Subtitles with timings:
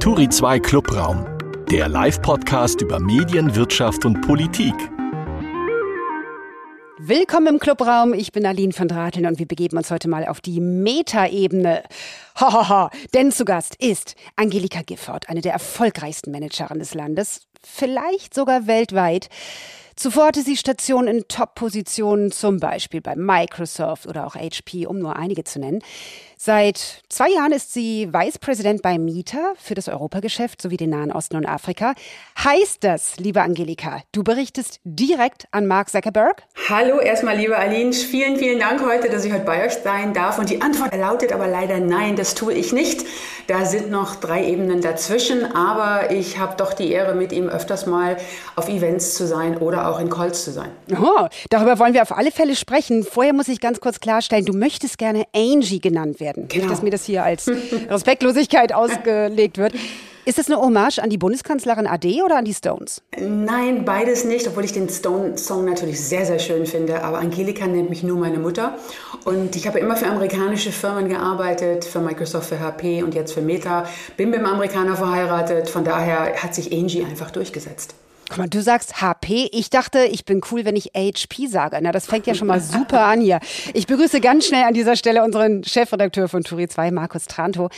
[0.00, 1.26] Turi 2 Clubraum,
[1.72, 4.72] der Live-Podcast über Medien, Wirtschaft und Politik.
[6.98, 8.14] Willkommen im Clubraum.
[8.14, 11.82] Ich bin Aline von Drateln und wir begeben uns heute mal auf die Metaebene.
[12.36, 18.68] Hahaha, denn zu Gast ist Angelika Gifford, eine der erfolgreichsten Managerinnen des Landes, vielleicht sogar
[18.68, 19.28] weltweit.
[19.98, 25.16] Zuvor hatte sie Stationen in Top-Positionen, zum Beispiel bei Microsoft oder auch HP, um nur
[25.16, 25.80] einige zu nennen.
[26.40, 31.10] Seit zwei Jahren ist sie Vice President bei Mieter für das Europageschäft sowie den Nahen
[31.10, 31.94] Osten und Afrika.
[32.38, 36.44] Heißt das, liebe Angelika, du berichtest direkt an Mark Zuckerberg?
[36.68, 37.92] Hallo erstmal, liebe Aline.
[37.92, 40.38] Vielen, vielen Dank heute, dass ich heute bei euch sein darf.
[40.38, 43.04] Und die Antwort lautet aber leider nein, das tue ich nicht.
[43.48, 47.86] Da sind noch drei Ebenen dazwischen, aber ich habe doch die Ehre, mit ihm öfters
[47.86, 48.16] mal
[48.54, 50.70] auf Events zu sein oder auch in Calls zu sein.
[50.92, 53.02] Oh, darüber wollen wir auf alle Fälle sprechen.
[53.02, 56.48] Vorher muss ich ganz kurz klarstellen, du möchtest gerne Angie genannt werden werden.
[56.48, 56.64] Genau.
[56.64, 57.50] Nicht, dass mir das hier als
[57.90, 59.74] Respektlosigkeit ausgelegt wird.
[60.24, 63.00] Ist das eine Hommage an die Bundeskanzlerin AD oder an die Stones?
[63.18, 67.02] Nein, beides nicht, obwohl ich den Stone-Song natürlich sehr, sehr schön finde.
[67.02, 68.76] Aber Angelika nennt mich nur meine Mutter.
[69.24, 73.40] Und ich habe immer für amerikanische Firmen gearbeitet, für Microsoft, für HP und jetzt für
[73.40, 73.86] Meta.
[74.18, 75.70] Bin mit einem Amerikaner verheiratet.
[75.70, 77.94] Von daher hat sich Angie einfach durchgesetzt.
[78.28, 79.48] Guck mal, du sagst HP.
[79.52, 81.78] Ich dachte, ich bin cool, wenn ich HP sage.
[81.80, 83.40] Na, das fängt ja schon mal super an hier.
[83.72, 87.70] Ich begrüße ganz schnell an dieser Stelle unseren Chefredakteur von Turi 2, Markus Tranto.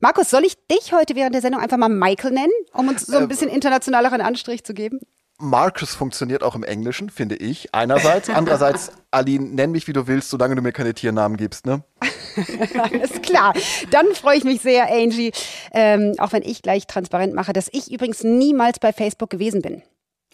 [0.00, 3.18] Markus, soll ich dich heute während der Sendung einfach mal Michael nennen, um uns so
[3.18, 5.00] ein äh, bisschen internationaleren Anstrich zu geben?
[5.40, 7.74] Marcus funktioniert auch im Englischen, finde ich.
[7.74, 8.30] Einerseits.
[8.30, 11.84] Andererseits, Aline, nenn mich wie du willst, solange du mir keine Tiernamen gibst, ne?
[12.90, 13.52] Alles klar.
[13.90, 15.32] Dann freue ich mich sehr, Angie.
[15.72, 19.82] Ähm, auch wenn ich gleich transparent mache, dass ich übrigens niemals bei Facebook gewesen bin.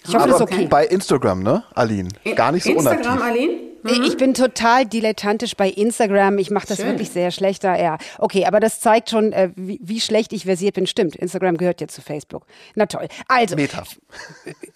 [0.06, 0.66] Ich hoffe, das ist okay.
[0.69, 2.08] Bei Instagram, ne, Aline?
[2.34, 3.22] Gar nicht so Instagram, unaktiv.
[3.22, 3.74] Aline?
[3.84, 4.02] Mhm.
[4.05, 6.38] Ich bin total dilettantisch bei Instagram.
[6.38, 6.86] Ich mache das Schön.
[6.86, 7.77] wirklich sehr schlecht da.
[7.77, 10.86] Ja, okay, aber das zeigt schon, äh, wie, wie, schlecht ich versiert bin.
[10.86, 12.46] Stimmt, Instagram gehört jetzt zu Facebook.
[12.74, 13.08] Na toll.
[13.28, 13.56] Also.
[13.56, 13.83] Meta.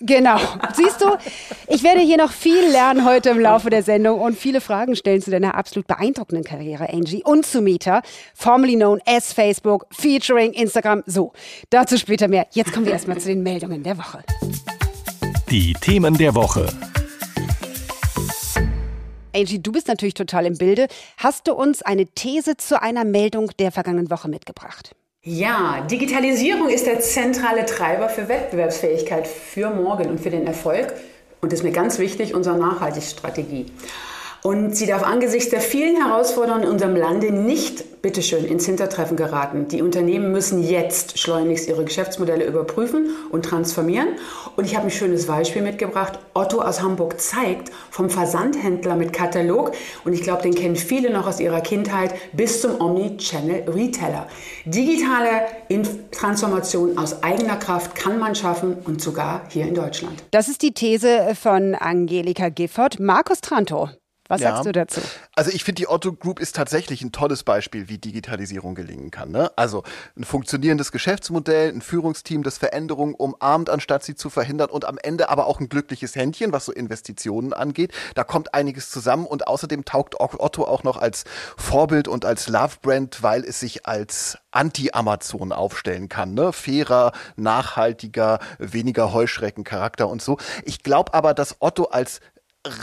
[0.00, 0.38] Genau.
[0.74, 1.06] Siehst du,
[1.68, 5.22] ich werde hier noch viel lernen heute im Laufe der Sendung und viele Fragen stellen
[5.22, 8.02] zu deiner absolut beeindruckenden Karriere, Angie, und zu Meta,
[8.34, 11.02] formerly known as Facebook, featuring Instagram.
[11.06, 11.32] So,
[11.70, 12.46] dazu später mehr.
[12.52, 14.22] Jetzt kommen wir erstmal zu den Meldungen der Woche.
[15.50, 16.66] Die Themen der Woche.
[19.34, 20.88] Angie, du bist natürlich total im Bilde.
[21.16, 24.94] Hast du uns eine These zu einer Meldung der vergangenen Woche mitgebracht?
[25.22, 30.92] Ja, Digitalisierung ist der zentrale Treiber für Wettbewerbsfähigkeit für morgen und für den Erfolg.
[31.40, 33.66] Und ist mir ganz wichtig, unserer Nachhaltigkeitsstrategie.
[34.42, 39.66] Und sie darf angesichts der vielen Herausforderungen in unserem Lande nicht, bitteschön, ins Hintertreffen geraten.
[39.68, 44.08] Die Unternehmen müssen jetzt schleunigst ihre Geschäftsmodelle überprüfen und transformieren.
[44.56, 46.20] Und ich habe ein schönes Beispiel mitgebracht.
[46.34, 49.72] Otto aus Hamburg zeigt vom Versandhändler mit Katalog,
[50.04, 54.28] und ich glaube, den kennen viele noch aus ihrer Kindheit, bis zum Omni-Channel-Retailer.
[54.64, 55.42] Digitale
[56.12, 60.22] Transformation aus eigener Kraft kann man schaffen und sogar hier in Deutschland.
[60.30, 63.00] Das ist die These von Angelika Gifford.
[63.00, 63.88] Markus Tranto.
[64.28, 64.50] Was ja.
[64.50, 65.00] sagst du dazu?
[65.34, 69.30] Also ich finde, die Otto Group ist tatsächlich ein tolles Beispiel, wie Digitalisierung gelingen kann.
[69.30, 69.50] Ne?
[69.56, 69.84] Also
[70.16, 75.30] ein funktionierendes Geschäftsmodell, ein Führungsteam, das Veränderungen umarmt, anstatt sie zu verhindern und am Ende
[75.30, 77.92] aber auch ein glückliches Händchen, was so Investitionen angeht.
[78.14, 81.24] Da kommt einiges zusammen und außerdem taugt Otto auch noch als
[81.56, 86.34] Vorbild und als Love-Brand, weil es sich als Anti-Amazon aufstellen kann.
[86.34, 86.52] Ne?
[86.52, 90.36] Fairer, nachhaltiger, weniger Heuschreckencharakter und so.
[90.64, 92.20] Ich glaube aber, dass Otto als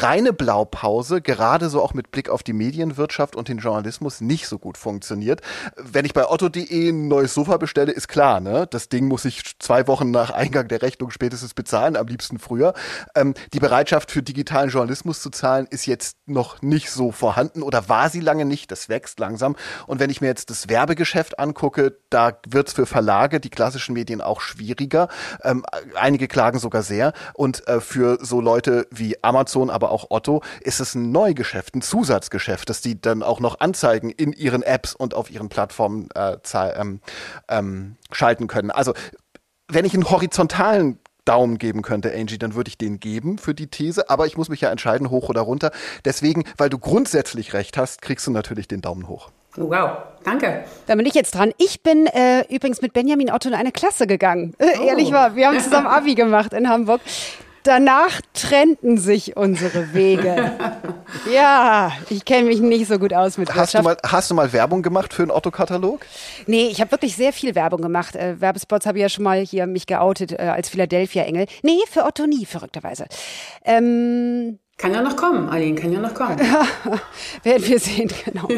[0.02, 4.60] reine Blaupause, gerade so auch mit Blick auf die Medienwirtschaft und den Journalismus, nicht so
[4.60, 5.42] gut funktioniert.
[5.76, 8.68] Wenn ich bei otto.de ein neues Sofa bestelle, ist klar, ne?
[8.68, 12.74] Das Ding muss ich zwei Wochen nach Eingang der Rechnung spätestens bezahlen, am liebsten früher.
[13.16, 17.90] Ähm, die Bereitschaft für digitalen Journalismus zu zahlen ist jetzt noch nicht so vorhanden oder
[17.90, 18.72] war sie lange nicht.
[18.72, 19.56] Das wächst langsam.
[19.88, 23.94] Und wenn ich mir jetzt das Werbegeschäft angucke, da wird es für Verlage, die klassischen
[23.94, 25.08] Medien auch schwieriger.
[25.44, 25.66] Ähm,
[25.96, 27.14] einige klagen sogar sehr.
[27.34, 31.82] Und äh, für so Leute wie Amazon, aber auch Otto, ist es ein Neugeschäft, ein
[31.82, 36.38] Zusatzgeschäft, dass die dann auch noch Anzeigen in ihren Apps und auf ihren Plattformen äh,
[36.54, 37.02] ähm,
[37.50, 38.72] ähm, schalten können.
[38.72, 38.94] Also
[39.68, 43.68] wenn ich einen horizontalen Daumen geben könnte, Angie, dann würde ich den geben für die
[43.68, 44.10] These.
[44.10, 45.72] Aber ich muss mich ja entscheiden, hoch oder runter.
[46.06, 49.32] Deswegen, weil du grundsätzlich recht hast, kriegst du natürlich den Daumen hoch.
[49.58, 50.66] Wow, danke.
[50.86, 51.52] Da bin ich jetzt dran.
[51.58, 54.54] Ich bin äh, übrigens mit Benjamin Otto in eine Klasse gegangen.
[54.60, 54.84] Äh, oh.
[54.84, 57.02] Ehrlich war, wir haben zusammen Abi gemacht in Hamburg.
[57.66, 60.52] Danach trennten sich unsere Wege.
[61.34, 63.84] ja, ich kenne mich nicht so gut aus mit hast Wirtschaft.
[63.84, 66.06] Du mal, hast du mal Werbung gemacht für einen Otto-Katalog?
[66.46, 68.16] Nee, ich habe wirklich sehr viel Werbung gemacht.
[68.16, 71.48] Äh, Werbespots habe ich ja schon mal hier mich geoutet äh, als Philadelphia-Engel.
[71.64, 73.08] Nee, für Otto nie, verrückterweise.
[73.64, 76.40] Ähm, Kann ja noch kommen, Aline, kann ja noch kommen.
[77.44, 78.48] Werden wir sehen, genau.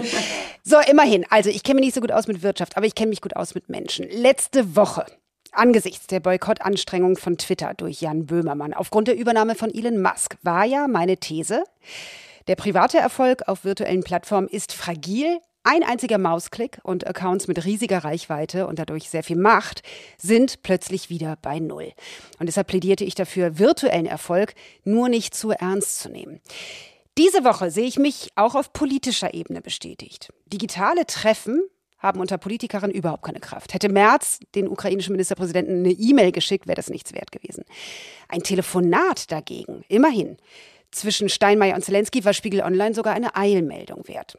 [0.64, 1.26] So, immerhin.
[1.30, 3.38] Also, ich kenne mich nicht so gut aus mit Wirtschaft, aber ich kenne mich gut
[3.38, 4.06] aus mit Menschen.
[4.10, 5.06] Letzte Woche
[5.54, 10.66] Angesichts der Boykottanstrengungen von Twitter durch Jan Böhmermann aufgrund der Übernahme von Elon Musk war
[10.66, 11.64] ja meine These,
[12.48, 15.40] der private Erfolg auf virtuellen Plattformen ist fragil.
[15.64, 19.84] Ein einziger Mausklick und Accounts mit riesiger Reichweite und dadurch sehr viel Macht
[20.18, 21.92] sind plötzlich wieder bei Null.
[22.40, 24.54] Und deshalb plädierte ich dafür, virtuellen Erfolg
[24.86, 26.40] nur nicht zu ernst zu nehmen.
[27.18, 30.32] Diese Woche sehe ich mich auch auf politischer Ebene bestätigt.
[30.46, 31.62] Digitale Treffen
[32.00, 33.74] haben unter Politikerinnen überhaupt keine Kraft.
[33.74, 37.64] Hätte Merz den ukrainischen Ministerpräsidenten eine E-Mail geschickt, wäre das nichts wert gewesen.
[38.28, 40.38] Ein Telefonat dagegen, immerhin,
[40.92, 44.38] zwischen Steinmeier und Zelensky war Spiegel Online sogar eine Eilmeldung wert.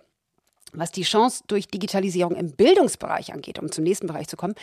[0.72, 4.55] Was die Chance durch Digitalisierung im Bildungsbereich angeht, um zum nächsten Bereich zu kommen,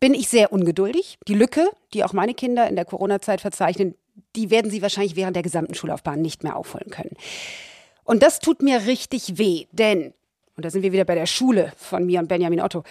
[0.00, 1.18] bin ich sehr ungeduldig.
[1.28, 3.94] Die Lücke, die auch meine Kinder in der Corona-Zeit verzeichnen,
[4.36, 7.16] die werden sie wahrscheinlich während der gesamten Schullaufbahn nicht mehr aufholen können.
[8.04, 10.12] Und das tut mir richtig weh, denn
[10.56, 12.84] und da sind wir wieder bei der Schule von mir und Benjamin Otto,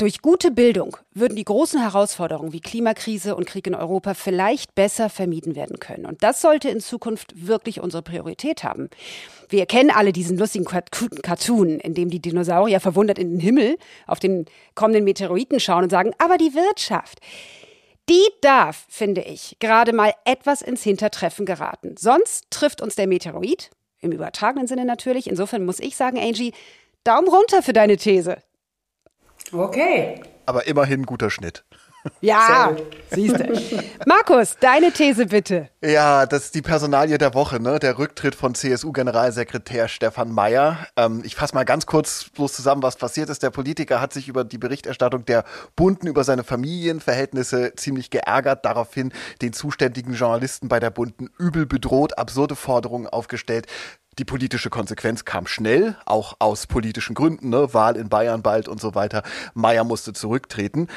[0.00, 5.10] durch gute Bildung würden die großen Herausforderungen wie Klimakrise und Krieg in Europa vielleicht besser
[5.10, 6.06] vermieden werden können.
[6.06, 8.88] Und das sollte in Zukunft wirklich unsere Priorität haben.
[9.50, 14.20] Wir kennen alle diesen lustigen Cartoon, in dem die Dinosaurier verwundert in den Himmel auf
[14.20, 17.18] den kommenden Meteoriten schauen und sagen, aber die Wirtschaft,
[18.08, 21.96] die darf, finde ich, gerade mal etwas ins Hintertreffen geraten.
[21.98, 23.70] Sonst trifft uns der Meteorit,
[24.00, 25.28] im übertragenen Sinne natürlich.
[25.28, 26.52] Insofern muss ich sagen, Angie,
[27.04, 28.42] Daumen runter für deine These.
[29.52, 30.22] Okay.
[30.46, 31.64] Aber immerhin guter Schnitt.
[32.20, 32.74] Ja,
[33.10, 33.84] siehst du.
[34.06, 35.68] Markus, deine These bitte.
[35.82, 37.78] Ja, das ist die Personalie der Woche, ne?
[37.78, 40.86] Der Rücktritt von CSU-Generalsekretär Stefan Mayer.
[40.96, 43.42] Ähm, ich fasse mal ganz kurz bloß zusammen, was passiert ist.
[43.42, 45.44] Der Politiker hat sich über die Berichterstattung der
[45.76, 49.12] Bunden über seine Familienverhältnisse ziemlich geärgert, daraufhin
[49.42, 53.66] den zuständigen Journalisten bei der Bunden übel bedroht, absurde Forderungen aufgestellt.
[54.18, 57.72] Die politische Konsequenz kam schnell, auch aus politischen Gründen, ne?
[57.72, 59.22] Wahl in Bayern bald und so weiter.
[59.54, 60.88] Meyer musste zurücktreten.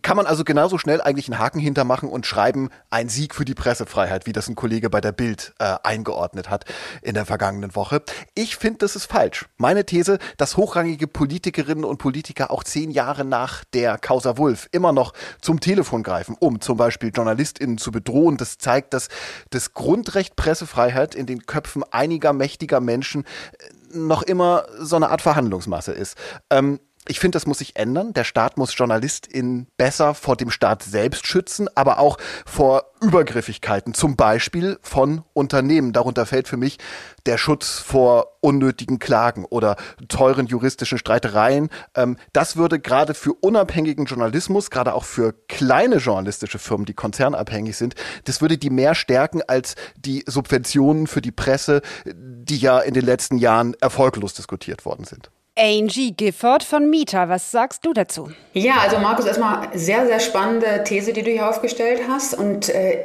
[0.00, 3.54] Kann man also genauso schnell eigentlich einen Haken hintermachen und schreiben, ein Sieg für die
[3.54, 6.64] Pressefreiheit, wie das ein Kollege bei der Bild äh, eingeordnet hat
[7.02, 8.02] in der vergangenen Woche.
[8.34, 9.46] Ich finde, das ist falsch.
[9.58, 14.92] Meine These, dass hochrangige Politikerinnen und Politiker auch zehn Jahre nach der Causa Wulf immer
[14.92, 19.08] noch zum Telefon greifen, um zum Beispiel JournalistInnen zu bedrohen, das zeigt, dass
[19.50, 25.22] das Grundrecht Pressefreiheit in den Köpfen einiger mächtiger Menschen äh, noch immer so eine Art
[25.22, 26.16] Verhandlungsmasse ist.
[26.50, 28.12] Ähm, ich finde, das muss sich ändern.
[28.12, 32.16] Der Staat muss JournalistInnen besser vor dem Staat selbst schützen, aber auch
[32.46, 35.92] vor Übergriffigkeiten, zum Beispiel von Unternehmen.
[35.92, 36.78] Darunter fällt für mich
[37.26, 39.76] der Schutz vor unnötigen Klagen oder
[40.08, 41.70] teuren juristischen Streitereien.
[41.96, 47.76] Ähm, das würde gerade für unabhängigen Journalismus, gerade auch für kleine journalistische Firmen, die konzernabhängig
[47.76, 52.94] sind, das würde die mehr stärken als die Subventionen für die Presse, die ja in
[52.94, 55.30] den letzten Jahren erfolglos diskutiert worden sind.
[55.54, 58.30] Angie Gifford von Mieter, was sagst du dazu?
[58.54, 62.32] Ja, also Markus, erstmal sehr, sehr spannende These, die du hier aufgestellt hast.
[62.32, 63.04] Und äh,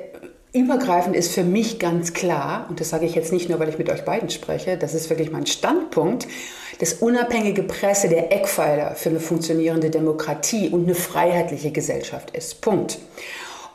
[0.53, 3.77] übergreifend ist für mich ganz klar, und das sage ich jetzt nicht nur, weil ich
[3.77, 6.25] mit euch beiden spreche, das ist wirklich mein Standpunkt,
[6.79, 12.61] dass unabhängige Presse der Eckpfeiler für eine funktionierende Demokratie und eine freiheitliche Gesellschaft ist.
[12.61, 12.97] Punkt.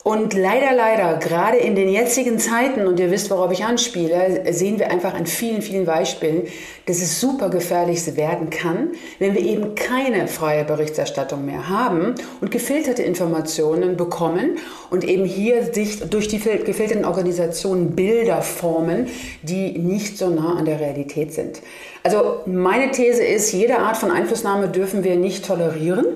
[0.04, 4.81] Und leider, leider, gerade in den jetzigen Zeiten, und ihr wisst, worauf ich anspiele, sehen
[4.81, 6.49] wir einfach an vielen, vielen Beispielen,
[6.87, 8.90] dass es super gefährlich werden kann,
[9.20, 14.58] wenn wir eben keine freie Berichterstattung mehr haben und gefilterte Informationen bekommen
[14.91, 19.06] und eben hier sich durch die gefilterten Organisationen Bilder formen,
[19.43, 21.62] die nicht so nah an der Realität sind.
[22.03, 26.06] Also meine These ist, jede Art von Einflussnahme dürfen wir nicht tolerieren.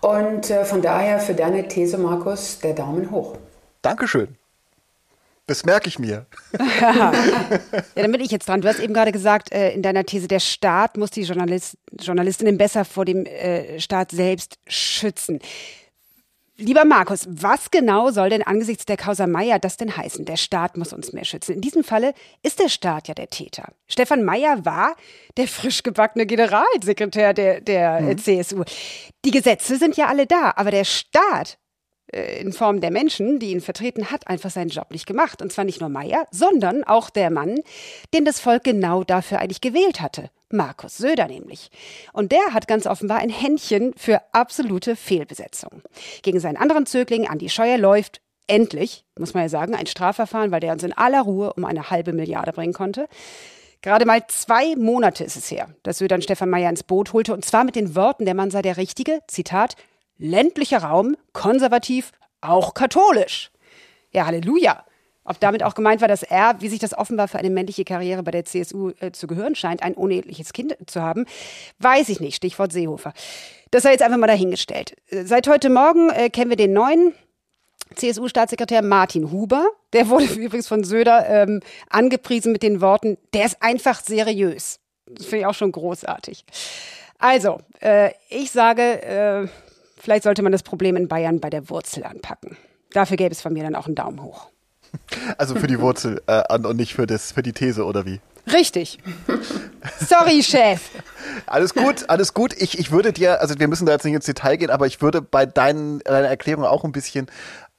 [0.00, 3.36] Und äh, von daher für deine These, Markus, der Daumen hoch.
[3.82, 4.36] Dankeschön.
[5.46, 6.26] Das merke ich mir.
[6.80, 7.12] ja,
[7.94, 8.60] dann bin ich jetzt dran.
[8.60, 12.58] Du hast eben gerade gesagt, äh, in deiner These, der Staat muss die Journalist, Journalistinnen
[12.58, 15.40] besser vor dem äh, Staat selbst schützen.
[16.60, 20.24] Lieber Markus, was genau soll denn angesichts der Causa Meier das denn heißen?
[20.24, 21.54] Der Staat muss uns mehr schützen.
[21.54, 23.72] In diesem Falle ist der Staat ja der Täter.
[23.86, 24.96] Stefan Meier war
[25.36, 28.18] der frisch gebackene Generalsekretär der, der mhm.
[28.18, 28.64] CSU.
[29.24, 31.58] Die Gesetze sind ja alle da, aber der Staat
[32.12, 35.40] äh, in Form der Menschen, die ihn vertreten, hat einfach seinen Job nicht gemacht.
[35.40, 37.60] Und zwar nicht nur Meier, sondern auch der Mann,
[38.12, 40.28] den das Volk genau dafür eigentlich gewählt hatte.
[40.50, 41.70] Markus Söder nämlich.
[42.12, 45.82] Und der hat ganz offenbar ein Händchen für absolute Fehlbesetzung.
[46.22, 50.60] Gegen seinen anderen Zögling Andi Scheuer läuft endlich, muss man ja sagen, ein Strafverfahren, weil
[50.60, 53.08] der uns in aller Ruhe um eine halbe Milliarde bringen konnte.
[53.80, 57.44] Gerade mal zwei Monate ist es her, dass Söder Stefan Meyer ins Boot holte und
[57.44, 59.76] zwar mit den Worten, der Mann sei der Richtige, Zitat,
[60.16, 63.52] ländlicher Raum, konservativ, auch katholisch.
[64.10, 64.84] Ja, Halleluja.
[65.28, 68.22] Ob damit auch gemeint war, dass er, wie sich das offenbar für eine männliche Karriere
[68.22, 71.26] bei der CSU äh, zu gehören scheint, ein uneheliches Kind zu haben,
[71.78, 72.36] weiß ich nicht.
[72.36, 73.12] Stichwort Seehofer.
[73.70, 74.96] Das sei jetzt einfach mal dahingestellt.
[75.08, 77.12] Äh, seit heute Morgen äh, kennen wir den neuen
[77.94, 79.68] CSU-Staatssekretär Martin Huber.
[79.92, 84.80] Der wurde übrigens von Söder ähm, angepriesen mit den Worten, der ist einfach seriös.
[85.06, 86.44] Das finde ich auch schon großartig.
[87.18, 89.48] Also, äh, ich sage, äh,
[89.98, 92.56] vielleicht sollte man das Problem in Bayern bei der Wurzel anpacken.
[92.92, 94.48] Dafür gäbe es von mir dann auch einen Daumen hoch.
[95.36, 98.20] Also für die Wurzel äh, an und nicht für, das, für die These, oder wie?
[98.52, 98.98] Richtig.
[100.00, 100.80] Sorry, Chef.
[101.46, 102.54] Alles gut, alles gut.
[102.58, 105.02] Ich, ich würde dir, also wir müssen da jetzt nicht ins Detail gehen, aber ich
[105.02, 107.26] würde bei deinen, deiner Erklärung auch ein bisschen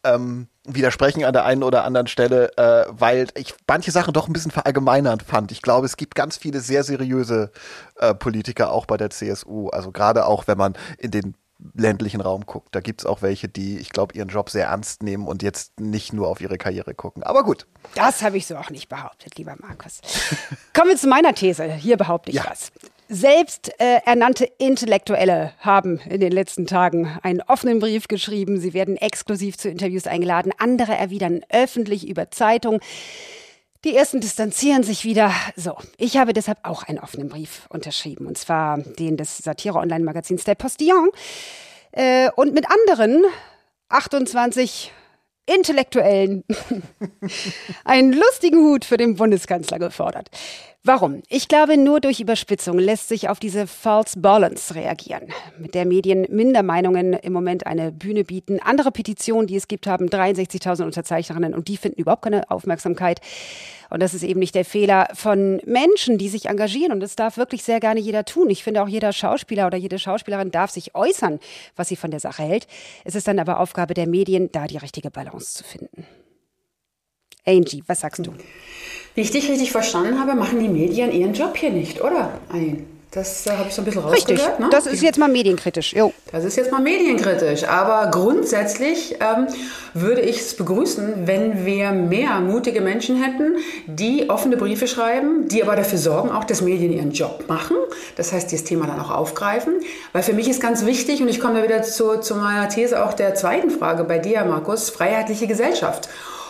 [0.04, 4.34] ähm, widersprechen an der einen oder anderen Stelle, äh, weil ich manche Sachen doch ein
[4.34, 5.52] bisschen verallgemeinernd fand.
[5.52, 7.52] Ich glaube, es gibt ganz viele sehr seriöse
[7.98, 9.70] äh, Politiker auch bei der CSU.
[9.70, 11.36] Also gerade auch, wenn man in den
[11.74, 12.74] ländlichen Raum guckt.
[12.74, 15.80] Da gibt es auch welche, die, ich glaube, ihren Job sehr ernst nehmen und jetzt
[15.80, 17.24] nicht nur auf ihre Karriere gucken.
[17.24, 17.68] Aber gut.
[17.96, 20.02] Das habe ich so auch nicht behauptet, lieber Markus.
[20.74, 21.66] Kommen wir zu meiner These.
[21.74, 22.46] Hier behaupte ich ja.
[22.50, 22.72] was.
[23.12, 28.60] Selbst äh, ernannte Intellektuelle haben in den letzten Tagen einen offenen Brief geschrieben.
[28.60, 30.52] Sie werden exklusiv zu Interviews eingeladen.
[30.60, 32.80] Andere erwidern öffentlich über Zeitung.
[33.86, 35.32] Die ersten distanzieren sich wieder.
[35.56, 38.28] So, ich habe deshalb auch einen offenen Brief unterschrieben.
[38.28, 41.10] Und zwar den des Satire-Online-Magazins Der Postillon.
[41.94, 43.24] Äh, und mit anderen
[43.88, 44.92] 28
[45.54, 46.44] Intellektuellen
[47.84, 50.30] einen lustigen Hut für den Bundeskanzler gefordert.
[50.84, 51.24] Warum?
[51.28, 55.28] Ich glaube, nur durch Überspitzung lässt sich auf diese False Balance reagieren,
[55.60, 58.60] mit der Medien Mindermeinungen im Moment eine Bühne bieten.
[58.62, 63.20] Andere Petitionen, die es gibt, haben 63.000 Unterzeichnerinnen und die finden überhaupt keine Aufmerksamkeit.
[63.90, 66.92] Und das ist eben nicht der Fehler von Menschen, die sich engagieren.
[66.92, 68.50] Und das darf wirklich sehr gerne jeder tun.
[68.50, 71.40] Ich finde auch jeder Schauspieler oder jede Schauspielerin darf sich äußern,
[71.76, 72.68] was sie von der Sache hält.
[73.04, 76.06] Es ist dann aber Aufgabe der Medien, da die richtige Balance zu finden.
[77.46, 78.34] Angie, was sagst du?
[79.16, 82.40] Wie ich dich richtig verstanden habe, machen die Medien ihren Job hier nicht, oder?
[82.50, 82.99] Ein.
[83.12, 84.30] Das äh, habe ich so ein bisschen rausgehört.
[84.30, 84.68] Richtig, ne?
[84.70, 85.94] das ist jetzt mal medienkritisch.
[85.94, 86.14] Jo.
[86.32, 87.64] Das ist jetzt mal medienkritisch.
[87.64, 89.48] Aber grundsätzlich ähm,
[89.96, 93.56] würde ich es begrüßen, wenn wir mehr mutige Menschen hätten,
[93.88, 97.78] die offene Briefe schreiben, die aber dafür sorgen, auch dass Medien ihren Job machen.
[98.16, 99.74] Das heißt, dieses Thema dann auch aufgreifen.
[100.14, 103.04] Weil für mich ist ganz wichtig, und ich komme da wieder zu, zu meiner These
[103.04, 106.10] auch der zweiten Frage bei dir, Markus, freiheitliche Gesellschaft.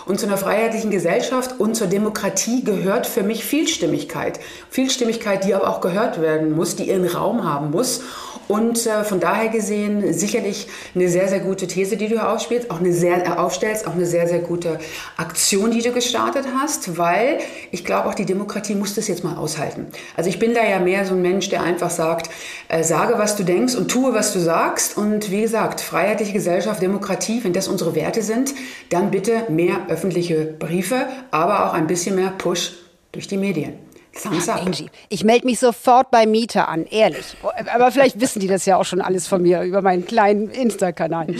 [0.09, 4.39] Und zu einer freiheitlichen Gesellschaft und zur Demokratie gehört für mich Vielstimmigkeit.
[4.71, 8.01] Vielstimmigkeit, die aber auch gehört werden muss, die ihren Raum haben muss.
[8.47, 12.79] Und äh, von daher gesehen sicherlich eine sehr, sehr gute These, die du aufspielst, auch
[12.79, 14.79] eine sehr, äh, aufstellst, auch eine sehr, sehr gute
[15.17, 17.37] Aktion, die du gestartet hast, weil
[17.71, 19.85] ich glaube, auch die Demokratie muss das jetzt mal aushalten.
[20.17, 22.31] Also ich bin da ja mehr so ein Mensch, der einfach sagt,
[22.69, 24.97] äh, sage, was du denkst und tue, was du sagst.
[24.97, 28.55] Und wie gesagt, freiheitliche Gesellschaft, Demokratie, wenn das unsere Werte sind,
[28.89, 32.71] dann bitte mehr öffentliche Briefe, aber auch ein bisschen mehr Push
[33.11, 33.73] durch die Medien.
[34.21, 34.65] Thumbs up.
[34.65, 37.35] Angie, ich melde mich sofort bei Mieter an, ehrlich.
[37.73, 41.35] Aber vielleicht wissen die das ja auch schon alles von mir über meinen kleinen Insta-Kanal.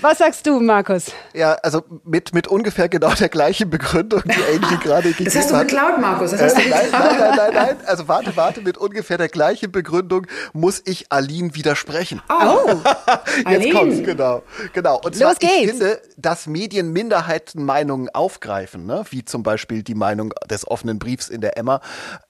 [0.00, 1.12] Was sagst du, Markus?
[1.34, 5.34] Ja, also mit, mit ungefähr genau der gleichen Begründung, die Angie gerade gegeben hat.
[5.34, 6.30] Das hast du geklaut, Markus.
[6.30, 7.76] Das hast äh, nein, nein, nein, nein, nein.
[7.86, 12.22] Also warte, warte, mit ungefähr der gleichen Begründung muss ich Aline widersprechen.
[12.28, 12.68] Oh,
[13.36, 13.72] Jetzt Aline.
[13.74, 14.42] kommt's, genau.
[14.72, 15.00] genau.
[15.04, 15.52] Und zwar, Los geht's.
[15.54, 19.04] ich finde, dass Medien Minderheitenmeinungen aufgreifen, ne?
[19.10, 21.80] wie zum Beispiel die Meinung des offenen Briefs in der Emma,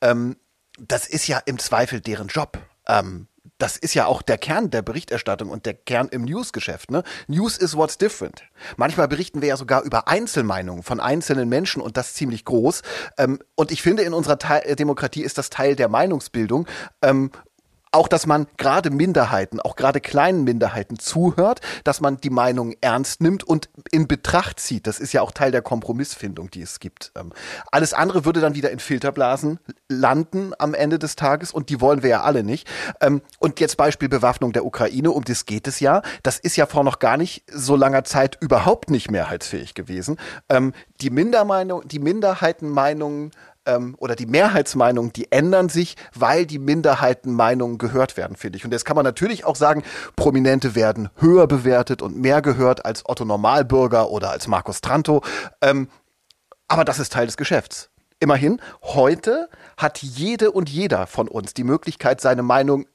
[0.01, 0.37] ähm,
[0.79, 2.59] das ist ja im Zweifel deren Job.
[2.89, 3.29] Ähm,
[3.61, 6.91] das ist ja auch der Kern der Berichterstattung und der Kern im Newsgeschäft.
[6.91, 7.03] Ne?
[7.29, 8.43] News is what's different.
[8.77, 12.83] Manchmal berichten wir ja sogar über Einzelmeinungen von einzelnen Menschen und das ziemlich groß.
[13.19, 16.67] Ähm, und ich finde, in unserer Teil Demokratie ist das Teil der Meinungsbildung.
[17.03, 17.31] Ähm,
[17.93, 23.21] auch, dass man gerade Minderheiten, auch gerade kleinen Minderheiten zuhört, dass man die Meinung ernst
[23.21, 24.87] nimmt und in Betracht zieht.
[24.87, 27.13] Das ist ja auch Teil der Kompromissfindung, die es gibt.
[27.17, 27.33] Ähm,
[27.73, 32.03] alles andere würde dann wieder in Filterblasen landen am Ende des Tages und die wollen
[32.03, 32.69] wir ja alle nicht.
[33.01, 36.03] Ähm, und jetzt Beispiel Bewaffnung der Ukraine, um das geht es ja.
[36.23, 40.17] Das ist ja vor noch gar nicht so langer Zeit überhaupt nicht mehrheitsfähig gewesen.
[40.49, 43.33] Ähm, die Mindermeinung, die Minderheitenmeinungen
[43.67, 48.65] ähm, oder die Mehrheitsmeinungen, die ändern sich, weil die Minderheitenmeinungen gehört werden, finde ich.
[48.65, 49.83] Und jetzt kann man natürlich auch sagen,
[50.17, 55.23] Prominente werden höher bewertet und mehr gehört als Otto Normalbürger oder als Markus Tranto.
[55.61, 55.89] Ähm,
[56.69, 57.91] aber das ist Teil des Geschäfts.
[58.21, 62.87] Immerhin, heute hat jede und jeder von uns die Möglichkeit, seine Meinung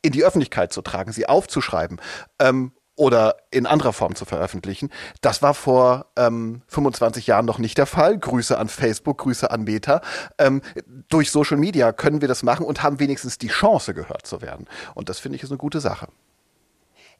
[0.00, 2.00] in die Öffentlichkeit zu tragen, sie aufzuschreiben.
[2.38, 4.90] Ähm, oder in anderer Form zu veröffentlichen.
[5.20, 8.18] Das war vor ähm, 25 Jahren noch nicht der Fall.
[8.18, 10.02] Grüße an Facebook, Grüße an Meta.
[10.38, 10.60] Ähm,
[11.08, 14.66] durch Social Media können wir das machen und haben wenigstens die Chance, gehört zu werden.
[14.94, 16.08] Und das finde ich ist eine gute Sache.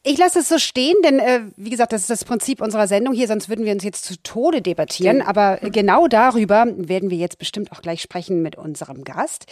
[0.05, 3.15] Ich lasse es so stehen, denn äh, wie gesagt, das ist das Prinzip unserer Sendung
[3.15, 5.23] hier, sonst würden wir uns jetzt zu Tode debattieren.
[5.23, 9.47] Aber genau darüber werden wir jetzt bestimmt auch gleich sprechen mit unserem Gast.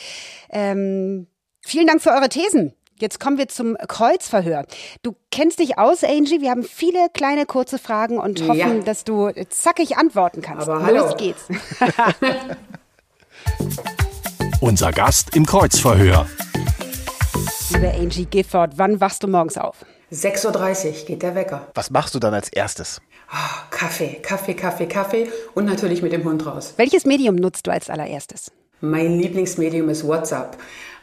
[0.51, 1.29] Ähm,
[1.61, 2.75] vielen Dank für eure Thesen.
[3.01, 4.67] Jetzt kommen wir zum Kreuzverhör.
[5.03, 6.43] Du kennst dich aus, Angie.
[6.43, 8.83] Wir haben viele kleine kurze Fragen und hoffen, ja.
[8.83, 10.69] dass du zackig antworten kannst.
[10.69, 11.07] Aber hallo.
[11.07, 11.49] Los geht's.
[14.61, 15.47] Unser Gast im
[17.71, 19.77] Liebe Angie Gifford, wann wachst du morgens auf?
[20.13, 21.69] 6.30 Uhr geht der Wecker.
[21.73, 23.01] Was machst du dann als erstes?
[23.33, 23.37] Oh,
[23.71, 26.75] Kaffee, Kaffee, Kaffee, Kaffee und natürlich mit dem Hund raus.
[26.77, 28.53] Welches Medium nutzt du als allererstes?
[28.83, 30.59] Mein Lieblingsmedium ist WhatsApp.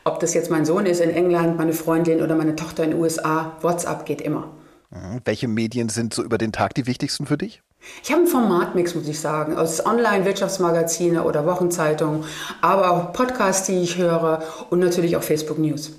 [0.08, 3.00] Ob das jetzt mein Sohn ist in England, meine Freundin oder meine Tochter in den
[3.02, 4.48] USA, WhatsApp geht immer.
[4.90, 5.20] Mhm.
[5.26, 7.62] Welche Medien sind so über den Tag die wichtigsten für dich?
[8.04, 12.24] Ich habe einen Formatmix, muss ich sagen, aus Online-Wirtschaftsmagazine oder Wochenzeitungen,
[12.62, 15.92] aber auch Podcasts, die ich höre und natürlich auch Facebook News.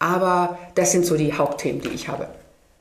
[0.00, 2.26] Aber das sind so die Hauptthemen, die ich habe.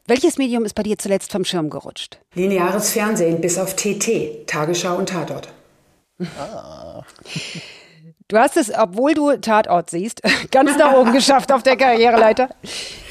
[0.07, 2.17] Welches Medium ist bei dir zuletzt vom Schirm gerutscht?
[2.33, 5.49] Lineares Fernsehen bis auf TT, Tagesschau und Tatort.
[6.39, 7.03] Ah.
[8.27, 12.49] Du hast es, obwohl du Tatort siehst, ganz nach oben geschafft auf der Karriereleiter.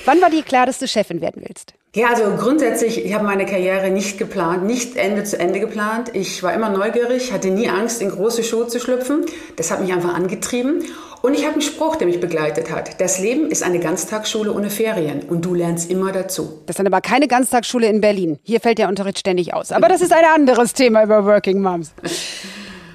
[0.05, 1.75] Wann war dir klar, dass du Chefin werden willst?
[1.95, 6.11] Ja, also grundsätzlich, ich habe meine Karriere nicht geplant, nicht Ende zu Ende geplant.
[6.15, 9.27] Ich war immer neugierig, hatte nie Angst, in große Schuhe zu schlüpfen.
[9.57, 10.85] Das hat mich einfach angetrieben.
[11.23, 13.01] Und ich habe einen Spruch, der mich begleitet hat.
[13.01, 16.61] Das Leben ist eine Ganztagsschule ohne Ferien und du lernst immer dazu.
[16.65, 18.39] Das ist dann aber keine Ganztagsschule in Berlin.
[18.43, 19.73] Hier fällt der Unterricht ständig aus.
[19.73, 21.93] Aber das ist ein anderes Thema über Working Moms.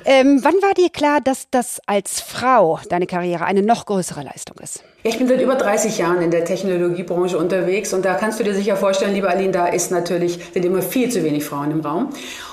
[0.05, 4.57] Ähm, wann war dir klar, dass das als Frau deine Karriere eine noch größere Leistung
[4.59, 4.83] ist?
[5.07, 8.55] Ich bin seit über 30 Jahren in der Technologiebranche unterwegs und da kannst du dir
[8.55, 12.09] sicher vorstellen, liebe Aline, da ist natürlich, sind immer viel zu wenig Frauen im Raum.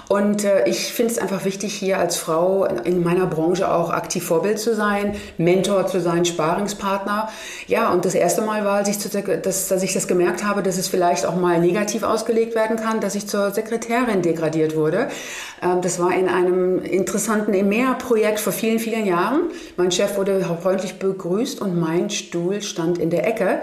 [0.09, 4.23] Und äh, ich finde es einfach wichtig, hier als Frau in meiner Branche auch aktiv
[4.23, 7.31] Vorbild zu sein, Mentor zu sein, Sparingspartner.
[7.69, 11.37] Ja, und das erste Mal war, dass ich das gemerkt habe, dass es vielleicht auch
[11.37, 15.09] mal negativ ausgelegt werden kann, dass ich zur Sekretärin degradiert wurde.
[15.63, 19.45] Ähm, das war in einem interessanten EMEA-Projekt vor vielen, vielen Jahren.
[19.79, 23.61] Mein Chef wurde freundlich begrüßt und mein Stuhl stand in der Ecke.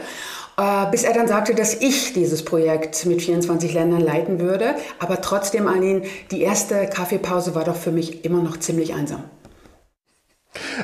[0.57, 4.75] Äh, bis er dann sagte, dass ich dieses Projekt mit 24 Ländern leiten würde.
[4.99, 9.23] Aber trotzdem, Aline, die erste Kaffeepause war doch für mich immer noch ziemlich einsam.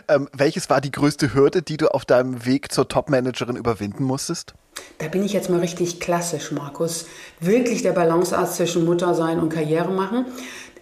[0.08, 4.54] Ähm, welches war die größte Hürde, die du auf deinem Weg zur Topmanagerin überwinden musstest?
[5.00, 7.08] Da bin ich jetzt mal richtig klassisch, Markus.
[7.40, 10.26] Wirklich der Balancearzt zwischen Mutter sein und Karriere machen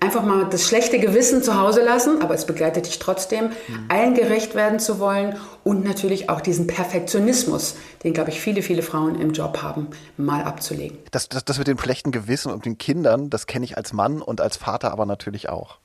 [0.03, 3.85] einfach mal das schlechte Gewissen zu Hause lassen, aber es begleitet dich trotzdem, mhm.
[3.87, 8.81] allen gerecht werden zu wollen und natürlich auch diesen Perfektionismus, den, glaube ich, viele, viele
[8.81, 9.87] Frauen im Job haben,
[10.17, 10.97] mal abzulegen.
[11.11, 14.21] Das, das, das mit dem schlechten Gewissen und den Kindern, das kenne ich als Mann
[14.21, 15.77] und als Vater aber natürlich auch.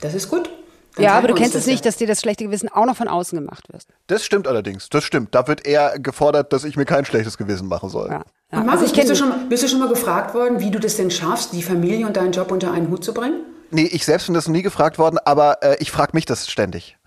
[0.00, 0.50] Das ist gut.
[0.94, 1.88] Dann ja, aber du kennst es nicht, ja.
[1.88, 3.86] dass dir das schlechte Gewissen auch noch von außen gemacht wird.
[4.08, 5.34] Das stimmt allerdings, das stimmt.
[5.34, 8.08] Da wird eher gefordert, dass ich mir kein schlechtes Gewissen machen soll.
[8.10, 8.24] Ja.
[8.52, 8.58] Ja.
[8.58, 10.96] Und Markus, also bist, du schon, bist du schon mal gefragt worden, wie du das
[10.96, 13.40] denn schaffst, die Familie und deinen Job unter einen Hut zu bringen?
[13.70, 16.50] Nee, ich selbst bin das noch nie gefragt worden, aber äh, ich frage mich das
[16.50, 16.98] ständig.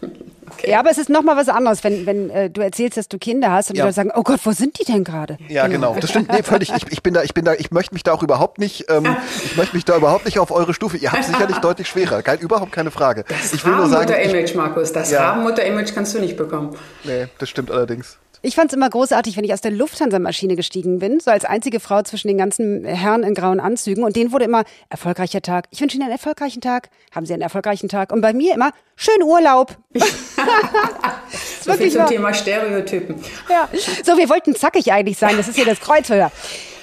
[0.58, 0.70] Okay.
[0.72, 3.52] Ja, aber es ist nochmal was anderes, wenn, wenn äh, du erzählst, dass du Kinder
[3.52, 3.82] hast und ja.
[3.82, 5.38] die Leute sagen, oh Gott, wo sind die denn gerade?
[5.48, 5.90] Ja, genau.
[5.90, 6.00] genau.
[6.00, 6.32] Das stimmt.
[6.32, 6.72] Nee, völlig.
[6.74, 9.16] Ich, ich bin da, ich bin da, ich möchte mich da auch überhaupt nicht, ähm,
[9.44, 10.96] ich möchte mich da überhaupt nicht auf eure Stufe.
[10.96, 12.22] Ihr habt sicherlich deutlich schwerer.
[12.22, 13.24] Kein, überhaupt keine Frage.
[13.28, 14.10] Das ich will nur sagen.
[14.10, 14.92] Mutter-Image, Markus.
[14.92, 15.30] Das ja.
[15.30, 16.76] Rabenmutter-Image kannst du nicht bekommen.
[17.04, 18.18] Nee, das stimmt allerdings.
[18.42, 21.80] Ich fand es immer großartig, wenn ich aus der Lufthansa-Maschine gestiegen bin, so als einzige
[21.80, 24.04] Frau zwischen den ganzen Herren in grauen Anzügen.
[24.04, 25.66] Und denen wurde immer erfolgreicher Tag.
[25.70, 26.90] Ich wünsche Ihnen einen erfolgreichen Tag.
[27.14, 28.12] Haben Sie einen erfolgreichen Tag?
[28.12, 29.76] Und bei mir immer schönen Urlaub.
[31.60, 32.08] so viel zum wahr.
[32.08, 33.16] Thema Stereotypen.
[33.48, 33.68] Ja.
[34.04, 35.36] So, wir wollten zackig eigentlich sein.
[35.36, 36.30] Das ist hier das Kreuzfeuer.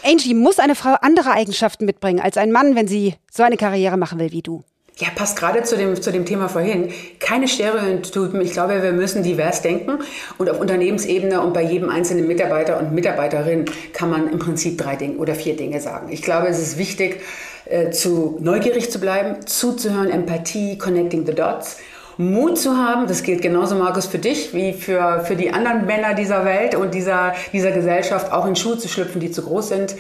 [0.04, 3.98] Angie, muss eine Frau andere Eigenschaften mitbringen als ein Mann, wenn sie so eine Karriere
[3.98, 4.64] machen will wie du?
[4.98, 6.90] Ja, passt gerade zu dem, zu dem Thema vorhin.
[7.20, 8.40] Keine Stereotypen.
[8.40, 10.00] Ich glaube, wir müssen divers denken.
[10.38, 14.96] Und auf Unternehmensebene und bei jedem einzelnen Mitarbeiter und Mitarbeiterin kann man im Prinzip drei
[14.96, 16.08] Dinge oder vier Dinge sagen.
[16.12, 17.22] Ich glaube, es ist wichtig,
[17.66, 21.78] äh, zu neugierig zu bleiben, zuzuhören, Empathie, connecting the dots
[22.18, 26.14] Mut zu haben, das gilt genauso, Markus, für dich wie für, für die anderen Männer
[26.14, 29.96] dieser Welt und dieser, dieser Gesellschaft, auch in Schuhe zu schlüpfen, die zu groß sind.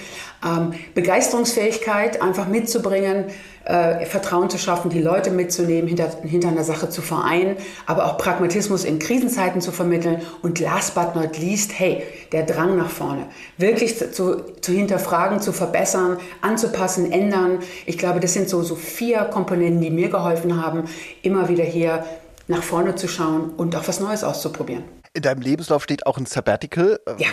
[0.45, 3.25] Ähm, Begeisterungsfähigkeit einfach mitzubringen,
[3.65, 8.17] äh, Vertrauen zu schaffen, die Leute mitzunehmen, hinter, hinter einer Sache zu vereinen, aber auch
[8.17, 13.25] Pragmatismus in Krisenzeiten zu vermitteln und last but not least, hey, der Drang nach vorne,
[13.57, 17.59] wirklich zu, zu hinterfragen, zu verbessern, anzupassen, ändern.
[17.85, 20.83] Ich glaube, das sind so, so vier Komponenten, die mir geholfen haben,
[21.23, 22.04] immer wieder hier
[22.47, 24.83] nach vorne zu schauen und auch was Neues auszuprobieren.
[25.13, 26.99] In deinem Lebenslauf steht auch ein Sabbatical.
[27.17, 27.29] Ja.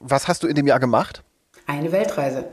[0.00, 1.22] Was hast du in dem Jahr gemacht?
[1.66, 2.44] eine Weltreise.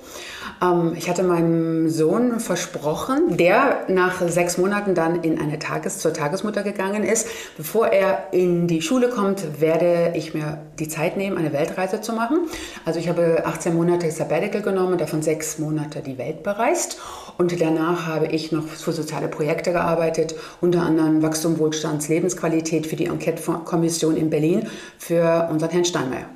[0.62, 6.14] Ähm, ich hatte meinem Sohn versprochen, der nach sechs Monaten dann in eine Tages zur
[6.14, 7.28] Tagesmutter gegangen ist.
[7.58, 12.14] Bevor er in die Schule kommt, werde ich mir die Zeit nehmen, eine Weltreise zu
[12.14, 12.48] machen.
[12.86, 16.98] Also ich habe 18 Monate Sabbatical genommen, davon sechs Monate die Welt bereist.
[17.42, 22.96] Und danach habe ich noch für soziale Projekte gearbeitet, unter anderem Wachstum, Wohlstands, Lebensqualität für
[22.96, 24.68] die Enquete-Kommission in Berlin
[25.00, 26.30] für unseren Herrn Steinmeier.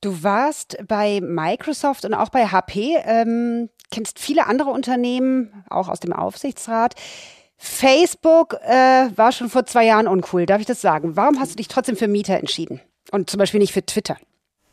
[0.00, 5.98] Du warst bei Microsoft und auch bei HP, ähm, kennst viele andere Unternehmen, auch aus
[5.98, 6.94] dem Aufsichtsrat.
[7.56, 11.16] Facebook äh, war schon vor zwei Jahren uncool, darf ich das sagen?
[11.16, 14.18] Warum hast du dich trotzdem für Mieter entschieden und zum Beispiel nicht für Twitter?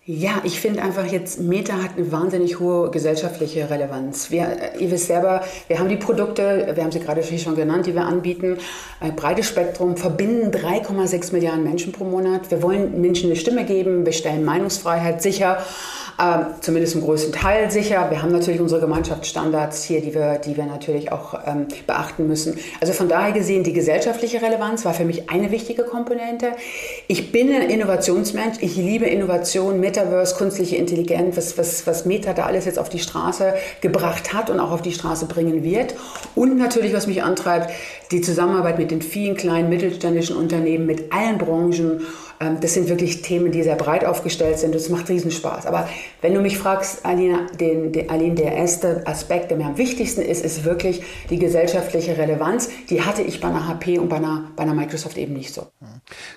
[0.03, 4.31] Ja, ich finde einfach jetzt, Meta hat eine wahnsinnig hohe gesellschaftliche Relevanz.
[4.31, 7.85] Wir, äh, ihr wisst selber, wir haben die Produkte, wir haben sie gerade schon genannt,
[7.85, 8.57] die wir anbieten,
[8.99, 12.49] ein breites Spektrum, verbinden 3,6 Milliarden Menschen pro Monat.
[12.49, 15.63] Wir wollen Menschen eine Stimme geben, wir stellen Meinungsfreiheit sicher
[16.17, 18.07] äh, zumindest im größten Teil sicher.
[18.09, 22.57] Wir haben natürlich unsere Gemeinschaftsstandards hier, die wir, die wir natürlich auch ähm, beachten müssen.
[22.79, 26.51] Also von daher gesehen, die gesellschaftliche Relevanz war für mich eine wichtige Komponente.
[27.07, 28.57] Ich bin ein Innovationsmensch.
[28.61, 32.99] Ich liebe Innovation, Metaverse, künstliche Intelligenz, was, was, was Meta da alles jetzt auf die
[32.99, 35.95] Straße gebracht hat und auch auf die Straße bringen wird.
[36.35, 37.71] Und natürlich, was mich antreibt,
[38.11, 42.01] die Zusammenarbeit mit den vielen kleinen mittelständischen Unternehmen, mit allen Branchen
[42.59, 44.73] das sind wirklich Themen, die sehr breit aufgestellt sind.
[44.73, 45.65] Das macht riesen Spaß.
[45.65, 45.87] Aber
[46.21, 50.21] wenn du mich fragst, Alina, den, den, Aline, der erste Aspekt, der mir am wichtigsten
[50.21, 52.69] ist, ist wirklich die gesellschaftliche Relevanz.
[52.89, 55.67] Die hatte ich bei einer HP und bei einer, bei einer Microsoft eben nicht so.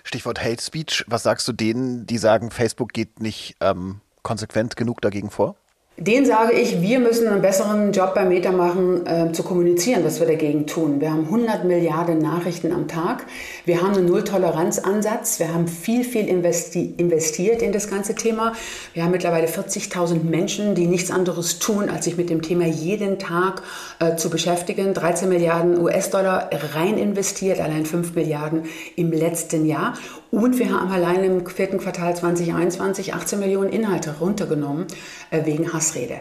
[0.03, 1.05] Stichwort Hate Speech.
[1.07, 5.57] Was sagst du denen, die sagen, Facebook geht nicht ähm, konsequent genug dagegen vor?
[5.97, 10.19] Den sage ich, wir müssen einen besseren Job bei Meta machen, äh, zu kommunizieren, was
[10.19, 11.01] wir dagegen tun.
[11.01, 13.25] Wir haben 100 Milliarden Nachrichten am Tag.
[13.65, 15.39] Wir haben einen Nulltoleranzansatz.
[15.39, 18.55] Wir haben viel, viel investi investiert in das ganze Thema.
[18.93, 23.21] Wir haben mittlerweile 40.000 Menschen, die nichts anderes tun, als sich mit dem Thema jeden
[23.21, 23.63] Tag
[24.01, 24.95] äh, zu beschäftigen.
[24.95, 28.65] 13 Milliarden US-Dollar rein investiert, allein 5 Milliarden
[28.97, 29.95] im letzten Jahr.
[30.35, 34.87] Und wir haben allein im vierten Quartal 2021 18 Millionen Inhalte runtergenommen
[35.31, 36.17] äh, wegen Hassrede.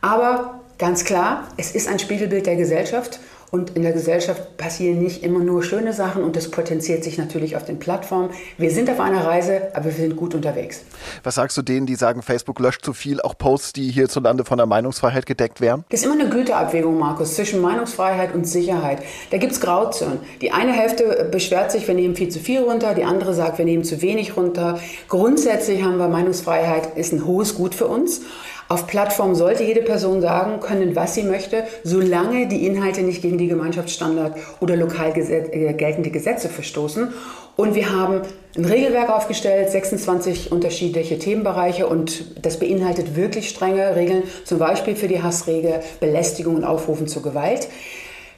[0.00, 3.18] Aber ganz klar, es ist ein Spiegelbild der Gesellschaft
[3.50, 7.56] und in der Gesellschaft passieren nicht immer nur schöne Sachen und das potenziert sich natürlich
[7.56, 8.30] auf den Plattformen.
[8.58, 10.82] Wir sind auf einer Reise, aber wir sind gut unterwegs.
[11.22, 14.58] Was sagst du denen, die sagen, Facebook löscht zu viel, auch Posts, die hierzulande von
[14.58, 15.84] der Meinungsfreiheit gedeckt wären?
[15.90, 19.02] Das ist immer eine Güteabwägung, Markus, zwischen Meinungsfreiheit und Sicherheit.
[19.30, 20.18] Da gibt es Grauzonen.
[20.40, 23.64] Die eine Hälfte beschwert sich, wir nehmen viel zu viel runter, die andere sagt, wir
[23.64, 24.78] nehmen zu wenig runter.
[25.08, 28.22] Grundsätzlich haben wir Meinungsfreiheit, ist ein hohes Gut für uns.
[28.68, 33.38] Auf Plattform sollte jede Person sagen können, was sie möchte, solange die Inhalte nicht gegen
[33.38, 37.12] die Gemeinschaftsstandard oder lokal äh, geltende Gesetze verstoßen.
[37.54, 38.22] Und wir haben
[38.56, 45.08] ein Regelwerk aufgestellt, 26 unterschiedliche Themenbereiche und das beinhaltet wirklich strenge Regeln, zum Beispiel für
[45.08, 47.68] die Hassregel Belästigung und Aufrufen zur Gewalt.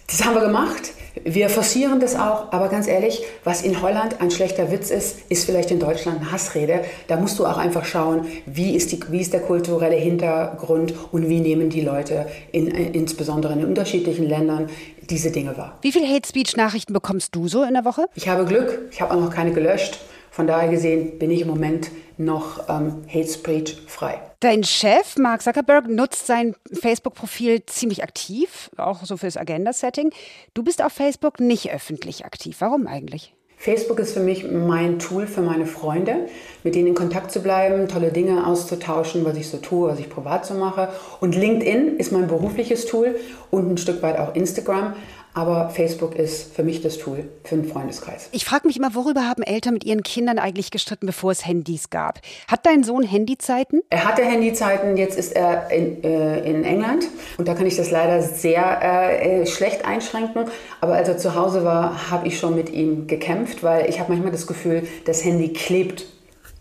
[0.08, 0.94] Das haben wir gemacht.
[1.24, 5.44] Wir forcieren das auch, aber ganz ehrlich, was in Holland ein schlechter Witz ist, ist
[5.44, 6.80] vielleicht in Deutschland eine Hassrede.
[7.08, 11.28] Da musst du auch einfach schauen, wie ist, die, wie ist der kulturelle Hintergrund und
[11.28, 14.70] wie nehmen die Leute in, insbesondere in unterschiedlichen Ländern
[15.10, 15.76] diese Dinge wahr.
[15.82, 18.06] Wie viele Hate Speech Nachrichten bekommst du so in der Woche?
[18.14, 19.98] Ich habe Glück, ich habe auch noch keine gelöscht.
[20.30, 24.20] Von daher gesehen bin ich im Moment noch ähm, Hate Speech frei.
[24.40, 30.12] Dein Chef, Mark Zuckerberg, nutzt sein Facebook-Profil ziemlich aktiv, auch so fürs Agenda-Setting.
[30.54, 32.56] Du bist auf Facebook nicht öffentlich aktiv.
[32.60, 33.34] Warum eigentlich?
[33.60, 36.28] Facebook ist für mich mein Tool für meine Freunde,
[36.62, 40.08] mit denen in Kontakt zu bleiben, tolle Dinge auszutauschen, was ich so tue, was ich
[40.08, 40.90] privat so mache.
[41.18, 43.16] Und LinkedIn ist mein berufliches Tool
[43.50, 44.94] und ein Stück weit auch Instagram.
[45.38, 48.28] Aber Facebook ist für mich das Tool für einen Freundeskreis.
[48.32, 51.90] Ich frage mich immer, worüber haben Eltern mit ihren Kindern eigentlich gestritten, bevor es Handys
[51.90, 52.20] gab?
[52.48, 53.82] Hat dein Sohn Handyzeiten?
[53.88, 57.04] Er hatte Handyzeiten, jetzt ist er in, äh, in England
[57.36, 60.46] und da kann ich das leider sehr äh, schlecht einschränken.
[60.80, 64.10] Aber als er zu Hause war, habe ich schon mit ihm gekämpft, weil ich habe
[64.10, 66.04] manchmal das Gefühl, das Handy klebt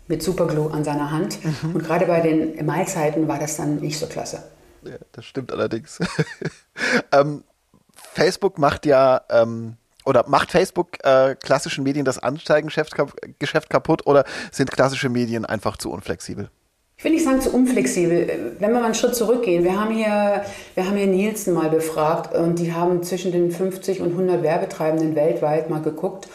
[0.06, 1.44] mit Superglue an seiner Hand.
[1.44, 1.74] Mhm.
[1.74, 4.44] Und gerade bei den Mahlzeiten war das dann nicht so klasse.
[4.84, 5.98] Ja, das stimmt allerdings.
[7.12, 7.42] ähm,
[8.14, 12.94] Facebook macht ja ähm, oder macht Facebook äh, klassischen Medien das Anzeigengeschäft
[13.38, 16.50] Geschäft kaputt oder sind klassische Medien einfach zu unflexibel?
[16.96, 18.56] Ich will nicht sagen zu unflexibel.
[18.58, 20.44] Wenn wir mal einen Schritt zurückgehen, wir haben hier,
[20.74, 25.14] wir haben hier Nielsen mal befragt und die haben zwischen den 50 und 100 Werbetreibenden
[25.14, 26.26] weltweit mal geguckt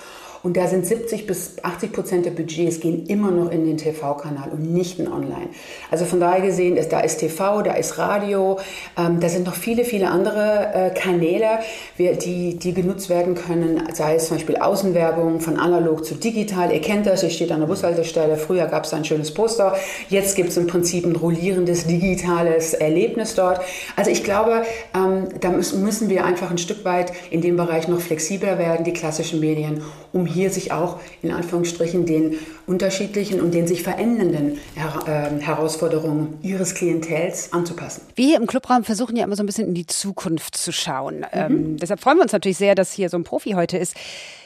[0.44, 4.50] Und da sind 70 bis 80 Prozent der Budgets gehen immer noch in den TV-Kanal
[4.52, 5.48] und nicht in Online.
[5.90, 8.60] Also von daher gesehen, da ist TV, da ist Radio,
[8.98, 11.60] ähm, da sind noch viele, viele andere äh, Kanäle,
[11.98, 16.74] die, die genutzt werden können, sei es zum Beispiel Außenwerbung von analog zu digital.
[16.74, 19.76] Ihr kennt das, ihr steht an der Bushaltestelle, früher gab es ein schönes Poster,
[20.10, 23.62] jetzt gibt es im Prinzip ein rollierendes digitales Erlebnis dort.
[23.96, 27.88] Also ich glaube, ähm, da müssen, müssen wir einfach ein Stück weit in dem Bereich
[27.88, 33.54] noch flexibler werden, die klassischen Medien, um hier sich auch in Anführungsstrichen den unterschiedlichen und
[33.54, 38.02] den sich verändernden Her äh, Herausforderungen ihres Klientels anzupassen.
[38.16, 41.20] Wir hier im Clubraum versuchen ja immer so ein bisschen in die Zukunft zu schauen.
[41.20, 41.26] Mhm.
[41.32, 43.96] Ähm, deshalb freuen wir uns natürlich sehr, dass hier so ein Profi heute ist.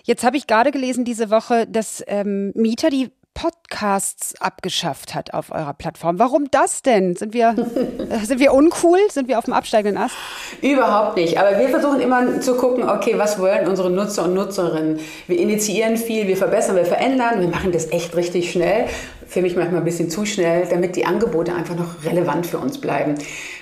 [0.04, 5.52] Jetzt habe ich gerade gelesen diese Woche, dass ähm, Mieter die Podcasts abgeschafft hat auf
[5.52, 6.18] eurer Plattform.
[6.18, 7.16] Warum das denn?
[7.16, 7.54] Sind wir,
[8.24, 8.98] sind wir uncool?
[9.12, 10.16] Sind wir auf dem absteigenden Ast?
[10.64, 11.38] Überhaupt nicht.
[11.38, 15.00] Aber wir versuchen immer zu gucken, okay, was wollen unsere Nutzer und Nutzerinnen?
[15.28, 17.40] Wir initiieren viel, wir verbessern, wir verändern.
[17.40, 18.88] Wir machen das echt richtig schnell
[19.28, 22.80] für mich manchmal ein bisschen zu schnell, damit die Angebote einfach noch relevant für uns
[22.80, 23.16] bleiben.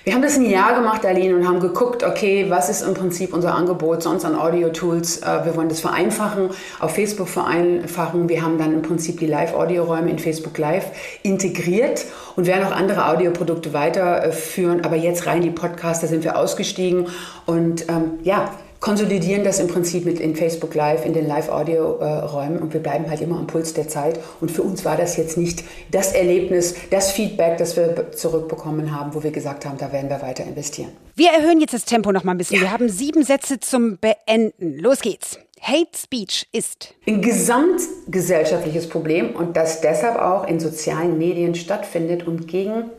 [0.04, 3.34] Wir haben das ein Jahr gemacht, Aline, und haben geguckt, okay, was ist im Prinzip
[3.34, 5.24] unser Angebot sonst an Audio-Tools?
[5.24, 6.50] Äh, wir wollen das vereinfachen,
[6.80, 8.30] auf Facebook vereinfachen.
[8.30, 10.92] Wir haben dann im Prinzip die Live-Audio-Räume in Facebook Live
[11.24, 14.86] integriert und werden auch andere Audioprodukte weiterführen.
[14.86, 17.08] Aber jetzt rein die Podcasts, da sind wir ausgestiegen
[17.46, 18.52] und ähm, ja,
[18.86, 23.20] konsolidieren das im Prinzip mit in Facebook Live, in den Live-Audio-Räumen und wir bleiben halt
[23.20, 24.20] immer am Puls der Zeit.
[24.42, 29.16] Und für uns war das jetzt nicht das Erlebnis, das Feedback, das wir zurückbekommen haben,
[29.16, 30.92] wo wir gesagt haben, da werden wir weiter investieren.
[31.16, 32.58] Wir erhöhen jetzt das Tempo noch mal ein bisschen.
[32.58, 32.62] Ja.
[32.62, 34.78] Wir haben sieben Sätze zum Beenden.
[34.78, 35.40] Los geht's.
[35.60, 42.48] Hate Speech ist ein gesamtgesellschaftliches Problem und das deshalb auch in sozialen Medien stattfindet und
[42.48, 42.92] gegen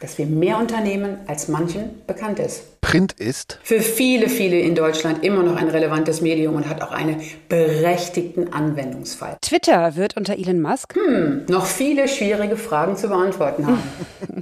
[0.00, 2.80] dass wir mehr Unternehmen als manchen bekannt ist.
[2.80, 6.92] Print ist für viele, viele in Deutschland immer noch ein relevantes Medium und hat auch
[6.92, 9.36] einen berechtigten Anwendungsfall.
[9.40, 13.82] Twitter wird unter Elon Musk hm, noch viele schwierige Fragen zu beantworten haben.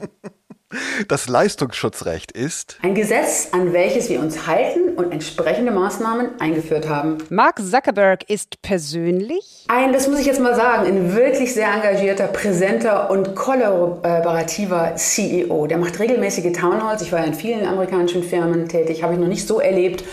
[1.09, 7.19] Das Leistungsschutzrecht ist ein Gesetz, an welches wir uns halten und entsprechende Maßnahmen eingeführt haben.
[7.29, 12.27] Mark Zuckerberg ist persönlich ein, das muss ich jetzt mal sagen, ein wirklich sehr engagierter,
[12.27, 15.67] präsenter und kollaborativer CEO.
[15.67, 17.03] Der macht regelmäßige Townhalls.
[17.03, 20.05] Ich war ja in vielen amerikanischen Firmen tätig, habe ich noch nicht so erlebt.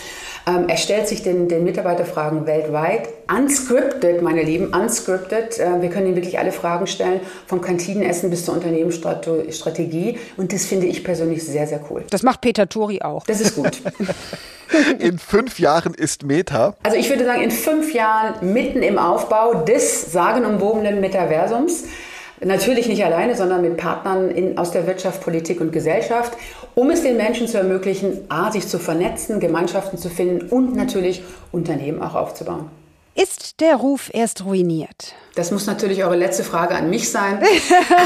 [0.48, 3.10] Ähm, er stellt sich den, den Mitarbeiterfragen weltweit.
[3.30, 5.60] Unscripted, meine Lieben, unscripted.
[5.60, 10.18] Äh, wir können ihm wirklich alle Fragen stellen, vom Kantinenessen bis zur Unternehmensstrategie.
[10.38, 12.04] Und das finde ich persönlich sehr, sehr cool.
[12.10, 13.26] Das macht Peter Tori auch.
[13.26, 13.82] Das ist gut.
[15.00, 16.76] in fünf Jahren ist Meta.
[16.84, 21.84] Also ich würde sagen, in fünf Jahren mitten im Aufbau des sagenumwobenen Metaversums.
[22.42, 26.34] Natürlich nicht alleine, sondern mit Partnern in, aus der Wirtschaft, Politik und Gesellschaft,
[26.76, 31.22] um es den Menschen zu ermöglichen, A, sich zu vernetzen, Gemeinschaften zu finden und natürlich
[31.52, 32.70] Unternehmen auch aufzubauen.
[33.16, 35.14] Ist der Ruf erst ruiniert?
[35.36, 37.44] Das muss natürlich eure letzte Frage an mich sein.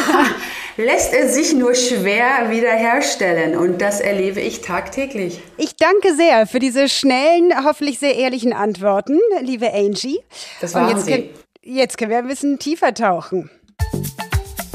[0.77, 5.39] Lässt er sich nur schwer wiederherstellen und das erlebe ich tagtäglich.
[5.57, 10.19] Ich danke sehr für diese schnellen, hoffentlich sehr ehrlichen Antworten, liebe Angie.
[10.61, 11.11] Das waren und jetzt Sie.
[11.11, 11.29] Können,
[11.61, 13.51] jetzt können wir ein bisschen tiefer tauchen.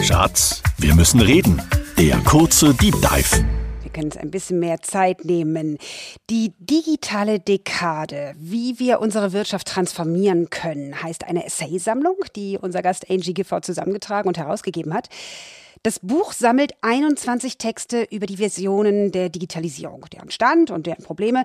[0.08, 1.60] Schatz, wir müssen reden.
[1.98, 3.44] Der kurze Deep Dive.
[3.82, 5.76] Wir können uns ein bisschen mehr Zeit nehmen.
[6.30, 13.10] Die digitale Dekade, wie wir unsere Wirtschaft transformieren können, heißt eine Essaysammlung, die unser Gast
[13.10, 15.10] Angie Gifford zusammengetragen und herausgegeben hat.
[15.82, 21.44] Das Buch sammelt 21 Texte über die Versionen der Digitalisierung, deren Stand und deren Probleme.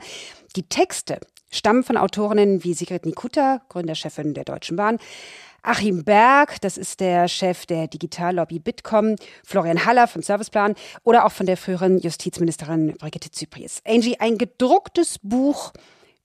[0.56, 1.20] Die Texte
[1.52, 5.00] stammen von Autorinnen wie Sigrid Nikutta, Gründerchefin der Deutschen Bahn,
[5.66, 11.32] Achim Berg, das ist der Chef der Digitallobby Bitkom, Florian Haller von Serviceplan oder auch
[11.32, 13.82] von der früheren Justizministerin Brigitte Zypries.
[13.88, 15.72] Angie, ein gedrucktes Buch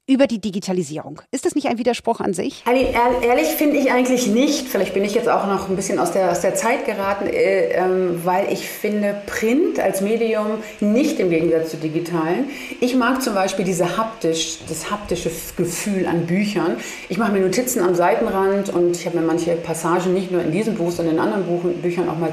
[0.09, 1.21] über die Digitalisierung.
[1.31, 2.65] Ist das nicht ein Widerspruch an sich?
[2.67, 4.67] Ehrlich finde ich eigentlich nicht.
[4.67, 7.73] Vielleicht bin ich jetzt auch noch ein bisschen aus der, aus der Zeit geraten, äh,
[7.75, 12.47] ähm, weil ich finde Print als Medium nicht im Gegensatz zu digitalen.
[12.81, 16.79] Ich mag zum Beispiel diese haptisch, das haptische Gefühl an Büchern.
[17.11, 20.53] Ich mache mir Notizen am Seitenrand und ich habe mir manche Passagen nicht nur in
[20.53, 22.33] diesem Buch, sondern in anderen Buchen, Büchern auch mal,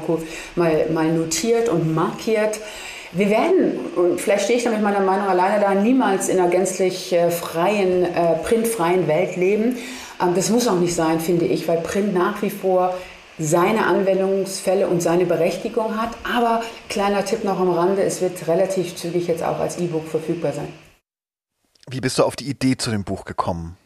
[0.54, 2.58] mal, mal notiert und markiert.
[3.12, 6.48] Wir werden, und vielleicht stehe ich da mit meiner Meinung alleine da, niemals in einer
[6.48, 9.76] gänzlich äh, freien, äh, printfreien Welt leben.
[10.20, 12.96] Ähm, das muss auch nicht sein, finde ich, weil Print nach wie vor
[13.38, 16.10] seine Anwendungsfälle und seine Berechtigung hat.
[16.24, 20.52] Aber kleiner Tipp noch am Rande, es wird relativ zügig jetzt auch als E-Book verfügbar
[20.52, 20.68] sein.
[21.88, 23.76] Wie bist du auf die Idee zu dem Buch gekommen?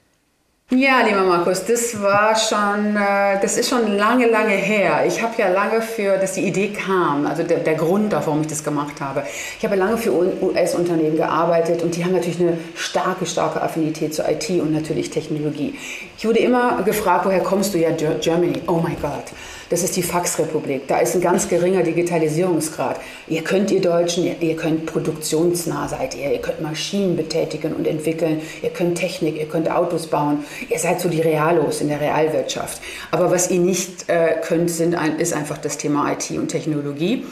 [0.73, 5.03] Ja, lieber Markus, das war schon, äh, das ist schon lange, lange her.
[5.05, 8.47] Ich habe ja lange für, dass die Idee kam, also der, der Grund, warum ich
[8.47, 9.25] das gemacht habe.
[9.59, 14.29] Ich habe lange für US-Unternehmen gearbeitet und die haben natürlich eine starke, starke Affinität zur
[14.29, 15.75] IT und natürlich Technologie.
[16.17, 17.79] Ich wurde immer gefragt, woher kommst du?
[17.79, 18.63] Ja, Germany.
[18.69, 19.25] Oh mein Gott.
[19.71, 20.89] Das ist die Faxrepublik.
[20.89, 23.01] Da ist ein ganz geringer Digitalisierungsgrad.
[23.29, 26.33] Ihr könnt, ihr Deutschen, ihr, ihr könnt produktionsnah seid ihr.
[26.33, 28.43] Ihr könnt Maschinen betätigen und entwickeln.
[28.63, 30.45] Ihr könnt Technik, ihr könnt Autos bauen.
[30.69, 32.83] Ihr seid so die Realos in der Realwirtschaft.
[33.13, 37.25] Aber was ihr nicht äh, könnt, sind ist einfach das Thema IT und Technologie.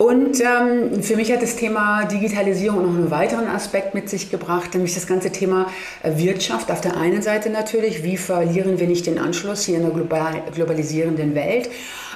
[0.00, 4.72] Und ähm, für mich hat das Thema Digitalisierung noch einen weiteren Aspekt mit sich gebracht,
[4.72, 5.66] nämlich das ganze Thema
[6.02, 6.70] äh, Wirtschaft.
[6.70, 10.42] Auf der einen Seite natürlich, wie verlieren wir nicht den Anschluss hier in der global,
[10.54, 11.68] globalisierenden Welt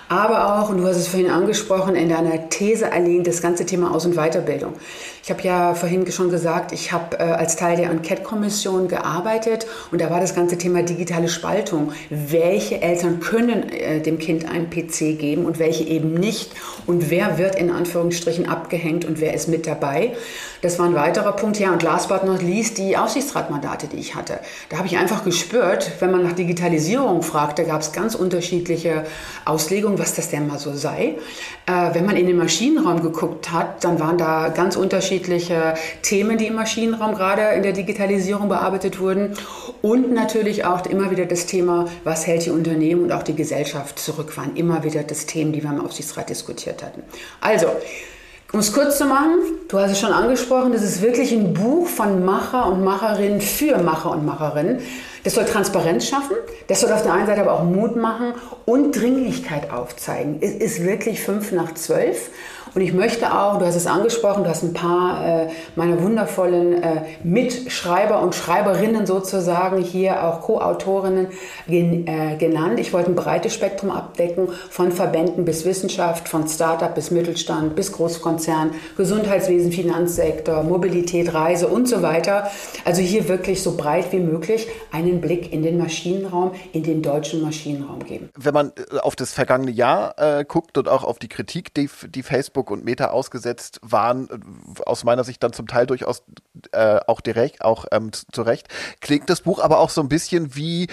[0.08, 3.94] aber auch, und du hast es vorhin angesprochen, in deiner These erlehnt das ganze Thema
[3.94, 4.74] Aus- und Weiterbildung.
[5.22, 10.02] Ich habe ja vorhin schon gesagt, ich habe äh, als Teil der Enquete-Kommission gearbeitet und
[10.02, 11.92] da war das ganze Thema digitale Spaltung.
[12.10, 16.52] Welche Eltern können äh, dem Kind einen PC geben und welche eben nicht?
[16.84, 20.12] Und wer wird in Anführungsstrichen abgehängt und wer ist mit dabei?
[20.60, 21.58] Das war ein weiterer Punkt.
[21.58, 24.40] Ja, und last but not least die Aufsichtsratmandate, die ich hatte.
[24.68, 29.04] Da habe ich einfach gespürt, wenn man nach Digitalisierung fragte, gab es ganz unterschiedliche
[29.46, 31.16] Auslegungen, was das denn mal so sei.
[31.66, 36.46] Äh, wenn man in den Maschinenraum geguckt hat, dann waren da ganz unterschiedliche Themen, die
[36.46, 39.37] im Maschinenraum gerade in der Digitalisierung bearbeitet wurden.
[39.83, 43.98] Und natürlich auch immer wieder das Thema, was hält die Unternehmen und auch die Gesellschaft
[43.98, 47.02] zurück, waren immer wieder das Thema, die wir im Aufsichtsrat diskutiert hatten.
[47.40, 47.66] Also,
[48.54, 51.88] um es kurz zu machen, du hast es schon angesprochen, das ist wirklich ein Buch
[51.88, 54.78] von Macher und Macherinnen für Macher und Macherinnen.
[55.24, 58.34] Das soll Transparenz schaffen, das soll auf der einen Seite aber auch Mut machen
[58.66, 60.38] und Dringlichkeit aufzeigen.
[60.42, 62.30] Es ist wirklich fünf nach zwölf
[62.74, 66.82] und ich möchte auch, du hast es angesprochen, du hast ein paar äh, meiner wundervollen
[66.82, 71.28] äh, Mitschreiber und Schreiberinnen sozusagen hier auch Co-Autorinnen
[71.68, 72.80] gen, äh, genannt.
[72.80, 77.92] Ich wollte ein breites Spektrum abdecken, von Verbänden bis Wissenschaft, von Startup bis Mittelstand bis
[77.92, 82.50] Großkonzern, Gesundheitswesen, Finanzsektor, Mobilität, Reise und so weiter.
[82.84, 87.40] Also hier wirklich so breit wie möglich einen Blick in den Maschinenraum, in den deutschen
[87.40, 88.30] Maschinenraum geben.
[88.37, 91.88] Wenn man äh, auf das vergangene Jahr äh, guckt und auch auf die Kritik, die,
[92.08, 96.22] die Facebook Facebook und Meta ausgesetzt waren, äh, aus meiner Sicht dann zum Teil durchaus
[96.72, 98.68] äh, auch direkt, auch ähm, zu Recht,
[99.00, 100.88] klingt das Buch aber auch so ein bisschen wie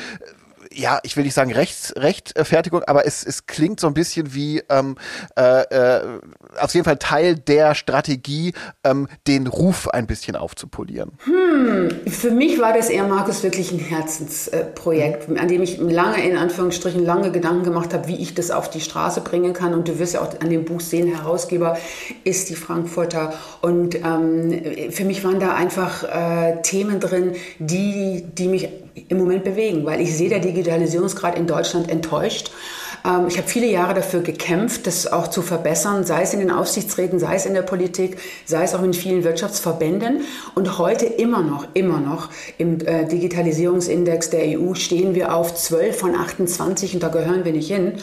[0.74, 4.62] ja, ich will nicht sagen Rechts, Rechtfertigung, aber es, es klingt so ein bisschen wie
[4.70, 4.96] ähm,
[5.38, 6.20] äh, äh,
[6.60, 8.54] auf jeden Fall Teil der Strategie,
[8.84, 11.12] ähm, den Ruf ein bisschen aufzupolieren.
[11.24, 15.38] Hm, für mich war das eher, Markus, wirklich ein Herzensprojekt, mhm.
[15.38, 18.82] an dem ich lange, in Anführungsstrichen, lange Gedanken gemacht habe, wie ich das auf die
[18.82, 19.74] Straße bringen kann.
[19.74, 21.78] Und du wirst ja auch an dem Buch sehen, Herausgeber
[22.24, 23.34] ist die Frankfurter.
[23.62, 28.70] Und ähm, für mich waren da einfach äh, Themen drin, die, die mich
[29.08, 32.52] im Moment bewegen, weil ich sehe, der Digitalisierungsgrad in Deutschland enttäuscht.
[33.06, 36.52] Ähm, ich habe viele Jahre dafür gekämpft, das auch zu verbessern, sei es in den
[36.52, 40.22] Aufsichtsräten, sei es in der Politik, sei es auch in vielen Wirtschaftsverbänden.
[40.56, 45.98] Und heute immer noch, immer noch im äh, Digitalisierungsindex der EU stehen wir auf 12
[45.98, 47.94] von 28 und da gehören wir nicht hin.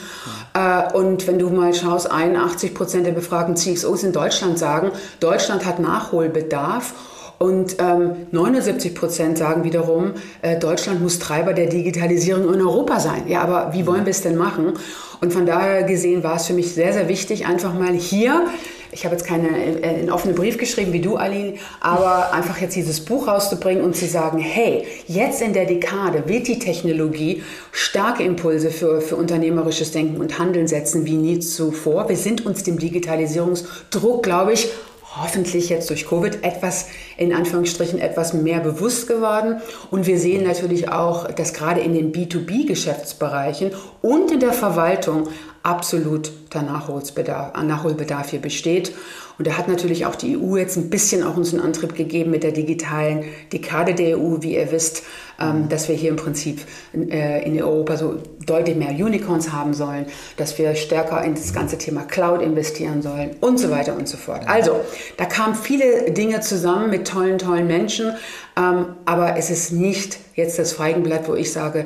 [0.55, 5.64] Äh, und wenn du mal schaust, 81 Prozent der befragten CXOs in Deutschland sagen, Deutschland
[5.64, 6.94] hat Nachholbedarf.
[7.38, 13.29] Und ähm, 79 Prozent sagen wiederum, äh, Deutschland muss Treiber der Digitalisierung in Europa sein.
[13.29, 14.72] Ja, aber wie wollen wir es denn machen?
[15.20, 18.46] Und von daher gesehen war es für mich sehr, sehr wichtig, einfach mal hier
[18.90, 23.01] ich habe jetzt keinen äh, offenen Brief geschrieben wie du, Aline, aber einfach jetzt dieses
[23.01, 28.70] Buch rauszubringen und zu sagen, hey, jetzt in der Dekade wird die Technologie starke Impulse
[28.70, 32.09] für, für unternehmerisches Denken und Handeln setzen wie nie zuvor.
[32.09, 34.68] Wir sind uns dem Digitalisierungsdruck, glaube ich,
[35.16, 39.61] hoffentlich jetzt durch Covid etwas, in Anführungsstrichen, etwas mehr bewusst geworden.
[39.90, 45.29] Und wir sehen natürlich auch, dass gerade in den B2B-Geschäftsbereichen und in der Verwaltung
[45.62, 48.92] absolut der Nachholbedarf, Nachholbedarf hier besteht.
[49.38, 52.31] Und da hat natürlich auch die EU jetzt ein bisschen auch uns einen Antrieb gegeben
[52.31, 55.05] mit der digitalen Dekade der EU, wie ihr wisst,
[55.40, 56.61] ähm, dass wir hier im Prinzip
[56.92, 61.79] äh, in Europa so deutlich mehr Unicorns haben sollen, dass wir stärker in das ganze
[61.79, 64.48] Thema Cloud investieren sollen und so weiter und so fort.
[64.48, 64.81] Also,
[65.16, 68.14] da kamen viele Dinge zusammen mit tollen, tollen Menschen,
[68.57, 71.85] ähm, aber es ist nicht jetzt das Feigenblatt, wo ich sage,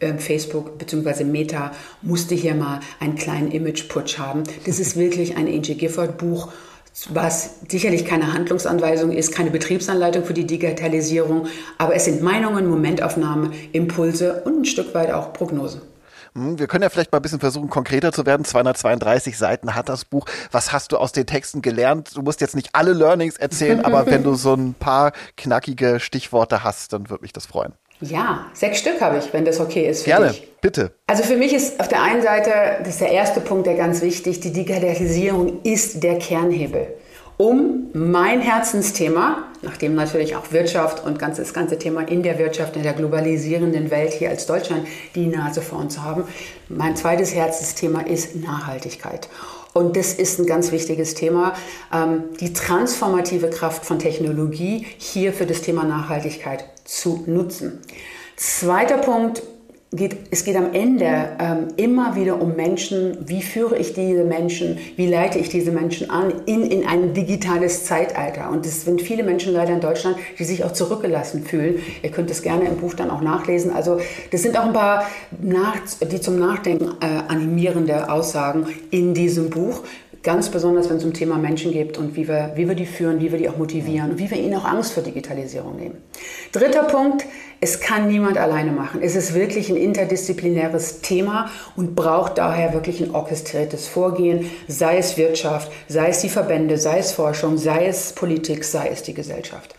[0.00, 1.24] äh, Facebook bzw.
[1.24, 4.42] Meta musste hier mal einen kleinen Image-Putsch haben.
[4.66, 6.52] Das ist wirklich ein Angie Gifford-Buch
[7.10, 13.52] was sicherlich keine Handlungsanweisung ist, keine Betriebsanleitung für die Digitalisierung, aber es sind Meinungen, Momentaufnahmen,
[13.72, 15.82] Impulse und ein Stück weit auch Prognosen.
[16.34, 18.44] Hm, wir können ja vielleicht mal ein bisschen versuchen, konkreter zu werden.
[18.44, 20.26] 232 Seiten hat das Buch.
[20.50, 22.16] Was hast du aus den Texten gelernt?
[22.16, 26.64] Du musst jetzt nicht alle Learnings erzählen, aber wenn du so ein paar knackige Stichworte
[26.64, 27.74] hast, dann würde mich das freuen.
[28.04, 30.48] Ja, sechs Stück habe ich, wenn das okay ist für Gerne, dich.
[30.60, 30.92] bitte.
[31.06, 34.02] Also für mich ist auf der einen Seite, das ist der erste Punkt, der ganz
[34.02, 36.88] wichtig, die Digitalisierung ist der Kernhebel
[37.36, 42.82] um mein Herzensthema, nachdem natürlich auch Wirtschaft und das ganze Thema in der Wirtschaft, in
[42.82, 46.24] der globalisierenden Welt hier als Deutschland die Nase vorn zu haben.
[46.68, 49.28] Mein zweites Herzensthema ist Nachhaltigkeit.
[49.72, 51.54] Und das ist ein ganz wichtiges Thema,
[51.92, 56.64] ähm, die transformative Kraft von Technologie hier für das Thema Nachhaltigkeit
[56.94, 57.80] zu nutzen.
[58.36, 59.42] Zweiter Punkt,
[59.94, 63.16] geht, es geht am Ende ähm, immer wieder um Menschen.
[63.28, 64.78] Wie führe ich diese Menschen?
[64.96, 68.50] Wie leite ich diese Menschen an in, in ein digitales Zeitalter?
[68.50, 71.80] Und es sind viele Menschen leider in Deutschland, die sich auch zurückgelassen fühlen.
[72.02, 73.72] Ihr könnt es gerne im Buch dann auch nachlesen.
[73.72, 75.06] Also das sind auch ein paar,
[75.40, 75.76] nach,
[76.10, 79.82] die zum Nachdenken äh, animierende Aussagen in diesem Buch.
[80.24, 83.20] Ganz besonders, wenn es um Thema Menschen geht und wie wir, wie wir die führen,
[83.20, 86.02] wie wir die auch motivieren und wie wir ihnen auch Angst vor Digitalisierung nehmen.
[86.50, 87.26] Dritter Punkt,
[87.60, 89.02] es kann niemand alleine machen.
[89.02, 95.18] Es ist wirklich ein interdisziplinäres Thema und braucht daher wirklich ein orchestriertes Vorgehen, sei es
[95.18, 99.74] Wirtschaft, sei es die Verbände, sei es Forschung, sei es Politik, sei es die Gesellschaft.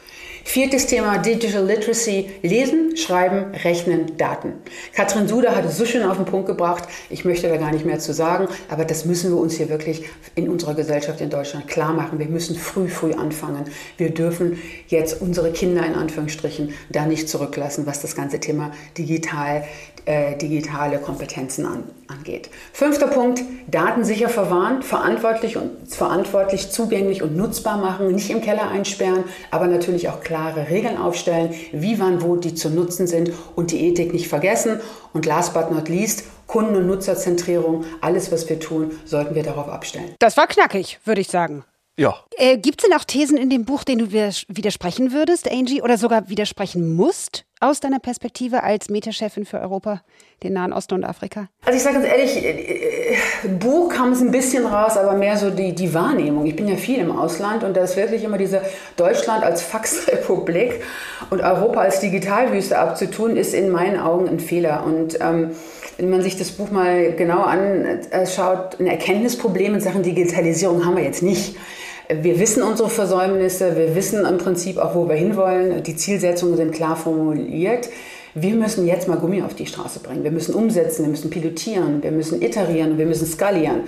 [0.47, 2.29] Viertes Thema Digital Literacy.
[2.43, 4.53] Lesen, Schreiben, Rechnen, Daten.
[4.93, 6.83] Katrin Suder hat es so schön auf den Punkt gebracht.
[7.09, 10.05] Ich möchte da gar nicht mehr zu sagen, aber das müssen wir uns hier wirklich
[10.35, 12.19] in unserer Gesellschaft in Deutschland klar machen.
[12.19, 13.65] Wir müssen früh, früh anfangen.
[13.97, 19.65] Wir dürfen jetzt unsere Kinder in Anführungsstrichen da nicht zurücklassen, was das ganze Thema digital,
[20.05, 22.49] äh, digitale Kompetenzen an, angeht.
[22.73, 28.69] Fünfter Punkt, Daten sicher verwahren, verantwortlich und verantwortlich zugänglich und nutzbar machen, nicht im Keller
[28.69, 33.71] einsperren, aber natürlich auch klare Regeln aufstellen, wie wann wo die zu nutzen sind und
[33.71, 34.79] die Ethik nicht vergessen.
[35.13, 39.67] Und last but not least, Kunden- und Nutzerzentrierung, alles was wir tun, sollten wir darauf
[39.67, 40.13] abstellen.
[40.19, 41.63] Das war knackig, würde ich sagen.
[41.97, 42.15] Ja.
[42.37, 45.97] Äh, Gibt es denn auch Thesen in dem Buch, denen du widersprechen würdest, Angie, oder
[45.97, 50.01] sogar widersprechen musst aus deiner Perspektive als Metachefin für Europa,
[50.43, 51.47] den Nahen Osten und Afrika?
[51.63, 55.49] Also ich sage ganz ehrlich, äh, Buch kam es ein bisschen raus, aber mehr so
[55.49, 56.45] die, die Wahrnehmung.
[56.45, 58.61] Ich bin ja viel im Ausland und da ist wirklich immer diese
[58.97, 60.81] Deutschland als Faxrepublik
[61.29, 64.83] und Europa als Digitalwüste abzutun, ist in meinen Augen ein Fehler.
[64.85, 65.51] Und ähm,
[65.97, 71.03] wenn man sich das Buch mal genau anschaut, ein Erkenntnisproblem in Sachen Digitalisierung haben wir
[71.03, 71.55] jetzt nicht.
[72.07, 75.81] Wir wissen unsere Versäumnisse, wir wissen im Prinzip auch, wo wir hinwollen.
[75.81, 77.89] Die Zielsetzungen sind klar formuliert.
[78.35, 80.23] Wir müssen jetzt mal Gummi auf die Straße bringen.
[80.23, 83.85] Wir müssen umsetzen, wir müssen pilotieren, wir müssen iterieren, wir müssen skalieren.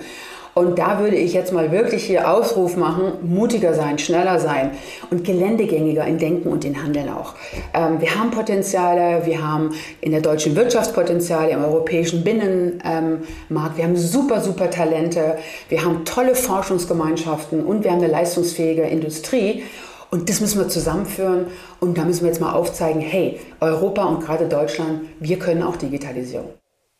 [0.54, 4.72] Und da würde ich jetzt mal wirklich hier Aufruf machen, mutiger sein, schneller sein
[5.10, 7.34] und geländegängiger in Denken und in Handeln auch.
[7.74, 9.70] Ähm, wir haben Potenziale, wir haben
[10.00, 15.36] in der deutschen Wirtschaft Potenziale, im europäischen Binnenmarkt, wir haben super, super Talente,
[15.68, 19.64] wir haben tolle Forschungsgemeinschaften und wir haben eine leistungsfähige Industrie.
[20.10, 21.48] Und das müssen wir zusammenführen
[21.80, 25.76] und da müssen wir jetzt mal aufzeigen, hey, Europa und gerade Deutschland, wir können auch
[25.76, 26.54] Digitalisierung.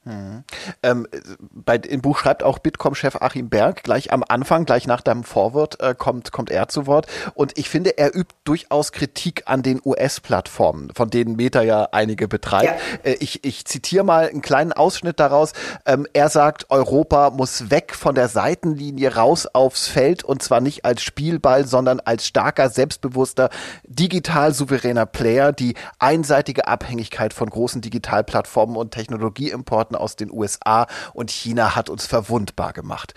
[0.08, 0.44] Mhm.
[0.82, 1.06] Ähm,
[1.40, 5.80] bei, Im Buch schreibt auch Bitkom-Chef Achim Berg gleich am Anfang, gleich nach deinem Vorwort,
[5.80, 7.06] äh, kommt, kommt er zu Wort.
[7.34, 12.26] Und ich finde, er übt durchaus Kritik an den US-Plattformen, von denen Meta ja einige
[12.26, 12.64] betreibt.
[12.64, 13.10] Ja.
[13.10, 15.52] Äh, ich, ich zitiere mal einen kleinen Ausschnitt daraus.
[15.84, 20.86] Ähm, er sagt, Europa muss weg von der Seitenlinie raus aufs Feld und zwar nicht
[20.86, 23.50] als Spielball, sondern als starker, selbstbewusster,
[23.84, 25.52] digital souveräner Player.
[25.52, 32.06] Die einseitige Abhängigkeit von großen Digitalplattformen und Technologieimporten aus den USA und China hat uns
[32.06, 33.14] verwundbar gemacht.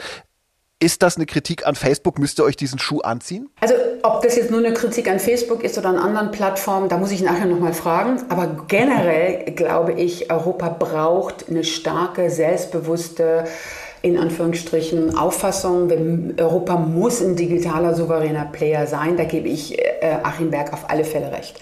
[0.84, 2.18] Ist das eine Kritik an Facebook?
[2.18, 3.50] Müsst ihr euch diesen Schuh anziehen?
[3.60, 6.98] Also ob das jetzt nur eine Kritik an Facebook ist oder an anderen Plattformen, da
[6.98, 8.20] muss ich nachher nochmal fragen.
[8.30, 13.46] Aber generell glaube ich, Europa braucht eine starke, selbstbewusste,
[14.02, 15.92] in Anführungsstrichen Auffassung.
[16.40, 19.18] Europa muss ein digitaler, souveräner Player sein.
[19.18, 21.60] Da gebe ich äh, Achim Berg auf alle Fälle recht.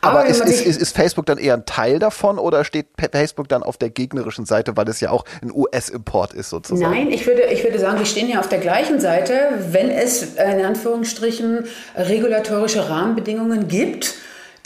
[0.00, 3.48] Aber, Aber ist, ist, ist, ist, Facebook dann eher ein Teil davon oder steht Facebook
[3.48, 6.92] dann auf der gegnerischen Seite, weil es ja auch ein US-Import ist sozusagen?
[6.92, 9.34] Nein, ich würde, ich würde sagen, wir stehen ja auf der gleichen Seite,
[9.70, 11.64] wenn es in Anführungsstrichen
[11.96, 14.14] regulatorische Rahmenbedingungen gibt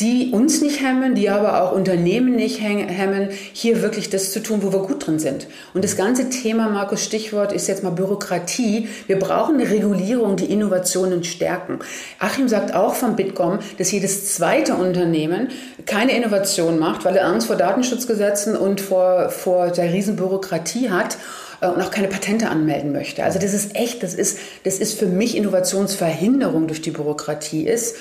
[0.02, 4.62] die uns nicht hemmen, die aber auch Unternehmen nicht hemmen, hier wirklich das zu tun,
[4.62, 5.46] wo wir gut drin sind.
[5.74, 8.88] Und das ganze Thema, Markus Stichwort, ist jetzt mal Bürokratie.
[9.06, 11.78] Wir brauchen eine Regulierung, die Innovationen stärken.
[12.18, 15.48] Achim sagt auch von Bitkom, dass jedes zweite Unternehmen
[15.86, 21.16] keine Innovation macht, weil er Angst vor Datenschutzgesetzen und vor, vor der Riesenbürokratie hat.
[21.62, 23.24] Äh, und auch keine Patente anmelden möchte.
[23.24, 27.96] Also das ist echt, das ist, das ist für mich Innovationsverhinderung durch die Bürokratie ist.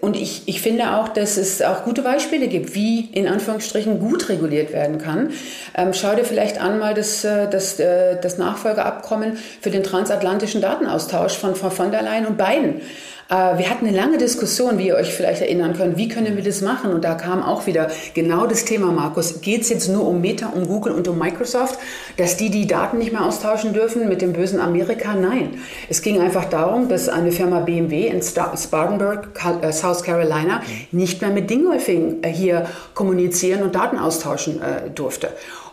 [0.00, 4.28] Und ich, ich finde auch, dass es auch gute Beispiele gibt, wie in Anführungsstrichen gut
[4.28, 5.30] reguliert werden kann.
[5.74, 10.60] Ähm, schau dir vielleicht an mal das, äh, das, äh, das Nachfolgeabkommen für den transatlantischen
[10.60, 12.80] Datenaustausch von Frau von der Leyen und Biden.
[13.28, 16.44] Äh, wir hatten eine lange Diskussion, wie ihr euch vielleicht erinnern könnt, wie können wir
[16.44, 16.92] das machen?
[16.92, 19.40] Und da kam auch wieder genau das Thema, Markus.
[19.40, 21.78] Geht es jetzt nur um Meta, um Google und um Microsoft,
[22.16, 25.14] dass die die Daten nicht mehr austauschen dürfen mit dem bösen Amerika?
[25.14, 25.58] Nein.
[25.88, 29.28] Es ging einfach darum, dass eine Firma BMW in Spartanburg,
[29.60, 30.62] äh, South Carolina,
[30.92, 34.60] nicht mehr mit Dingolfing äh, hier kommunizieren und Daten austauschen
[34.94, 35.28] durfte.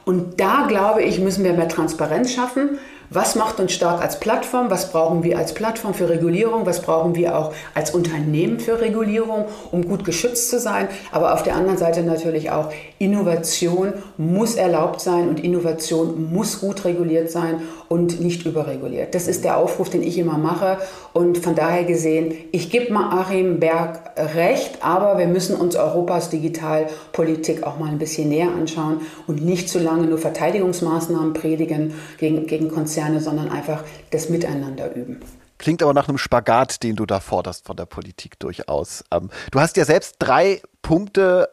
[0.05, 2.77] Und da, glaube ich, müssen wir mehr Transparenz schaffen.
[3.09, 4.69] Was macht uns stark als Plattform?
[4.69, 6.65] Was brauchen wir als Plattform für Regulierung?
[6.65, 10.87] Was brauchen wir auch als Unternehmen für Regulierung, um gut geschützt zu sein?
[11.11, 16.85] Aber auf der anderen Seite natürlich auch Innovation muss erlaubt sein und Innovation muss gut
[16.85, 17.61] reguliert sein
[17.93, 19.13] und nicht überreguliert.
[19.15, 20.77] Das ist der Aufruf, den ich immer mache.
[21.13, 27.63] Und von daher gesehen, ich gebe Achim Berg recht, aber wir müssen uns Europas Digitalpolitik
[27.63, 32.69] auch mal ein bisschen näher anschauen und nicht zu lange nur Verteidigungsmaßnahmen predigen gegen, gegen
[32.69, 35.19] Konzerne Konzerne, sondern einfach das Miteinander üben.
[35.57, 39.03] Klingt aber nach einem Spagat, den du da forderst von der Politik durchaus.
[39.11, 41.49] Ähm, du hast ja selbst drei Punkte,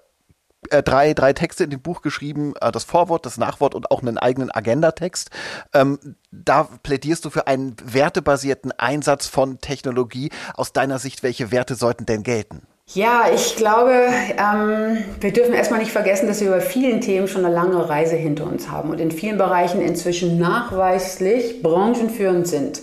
[0.68, 4.02] äh, drei, drei Texte in dem Buch geschrieben, äh, das Vorwort, das Nachwort und auch
[4.02, 5.30] einen eigenen Agendatext.
[5.72, 5.98] Ähm,
[6.30, 10.30] da plädierst du für einen wertebasierten Einsatz von Technologie.
[10.54, 12.66] Aus deiner Sicht, welche Werte sollten denn gelten?
[12.92, 17.44] Ja, ich glaube, ähm, wir dürfen erstmal nicht vergessen, dass wir bei vielen Themen schon
[17.44, 22.82] eine lange Reise hinter uns haben und in vielen Bereichen inzwischen nachweislich branchenführend sind.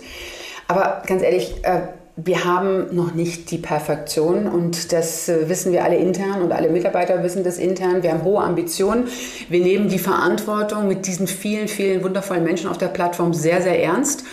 [0.66, 1.88] Aber ganz ehrlich, äh,
[2.20, 6.68] wir haben noch nicht die Perfektion und das äh, wissen wir alle intern und alle
[6.68, 8.02] Mitarbeiter wissen das intern.
[8.02, 9.06] Wir haben hohe Ambitionen.
[9.48, 13.80] Wir nehmen die Verantwortung mit diesen vielen, vielen wundervollen Menschen auf der Plattform sehr, sehr
[13.80, 14.24] ernst.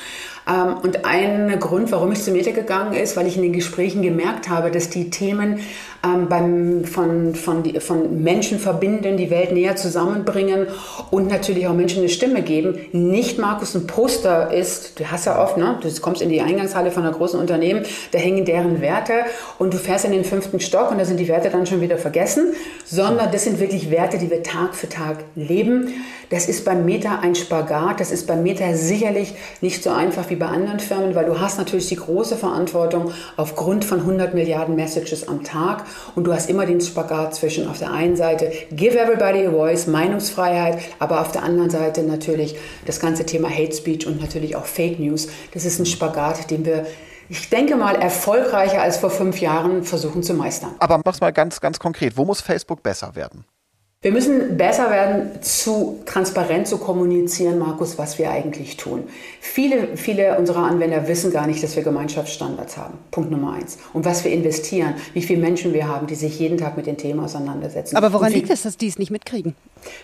[0.47, 4.01] Ähm, und ein Grund, warum ich zu Meta gegangen ist, weil ich in den Gesprächen
[4.01, 5.59] gemerkt habe, dass die Themen
[6.05, 10.67] ähm, beim, von, von, die, von Menschen verbinden, die Welt näher zusammenbringen
[11.11, 15.41] und natürlich auch Menschen eine Stimme geben, nicht Markus ein Poster ist, du hast ja
[15.41, 15.79] oft, ne?
[15.81, 19.13] du kommst in die Eingangshalle von einer großen Unternehmen, da hängen deren Werte
[19.57, 21.97] und du fährst in den fünften Stock und da sind die Werte dann schon wieder
[21.97, 22.53] vergessen,
[22.85, 25.93] sondern das sind wirklich Werte, die wir Tag für Tag leben.
[26.29, 30.35] Das ist beim Meta ein Spagat, das ist beim Meta sicherlich nicht so einfach wie
[30.35, 35.27] bei anderen Firmen, weil du hast natürlich die große Verantwortung aufgrund von 100 Milliarden Messages
[35.27, 35.85] am Tag
[36.15, 39.87] und du hast immer den Spagat zwischen auf der einen Seite give everybody a voice,
[39.87, 44.65] Meinungsfreiheit, aber auf der anderen Seite natürlich das ganze Thema Hate Speech und natürlich auch
[44.65, 45.27] Fake News.
[45.53, 46.85] Das ist ein Spagat, den wir
[47.27, 50.75] ich denke mal, erfolgreicher als vor fünf Jahren versuchen zu meistern.
[50.77, 52.17] Aber mach's mal ganz, ganz konkret.
[52.17, 53.45] Wo muss Facebook besser werden?
[54.01, 59.05] Wir müssen besser werden, zu transparent zu kommunizieren, Markus, was wir eigentlich tun.
[59.41, 62.99] Viele, viele unserer Anwender wissen gar nicht, dass wir Gemeinschaftsstandards haben.
[63.09, 63.79] Punkt Nummer eins.
[63.93, 66.97] Und was wir investieren, wie viele Menschen wir haben, die sich jeden Tag mit den
[66.97, 67.95] Themen auseinandersetzen.
[67.95, 69.55] Aber woran liegt es, dass die es nicht mitkriegen?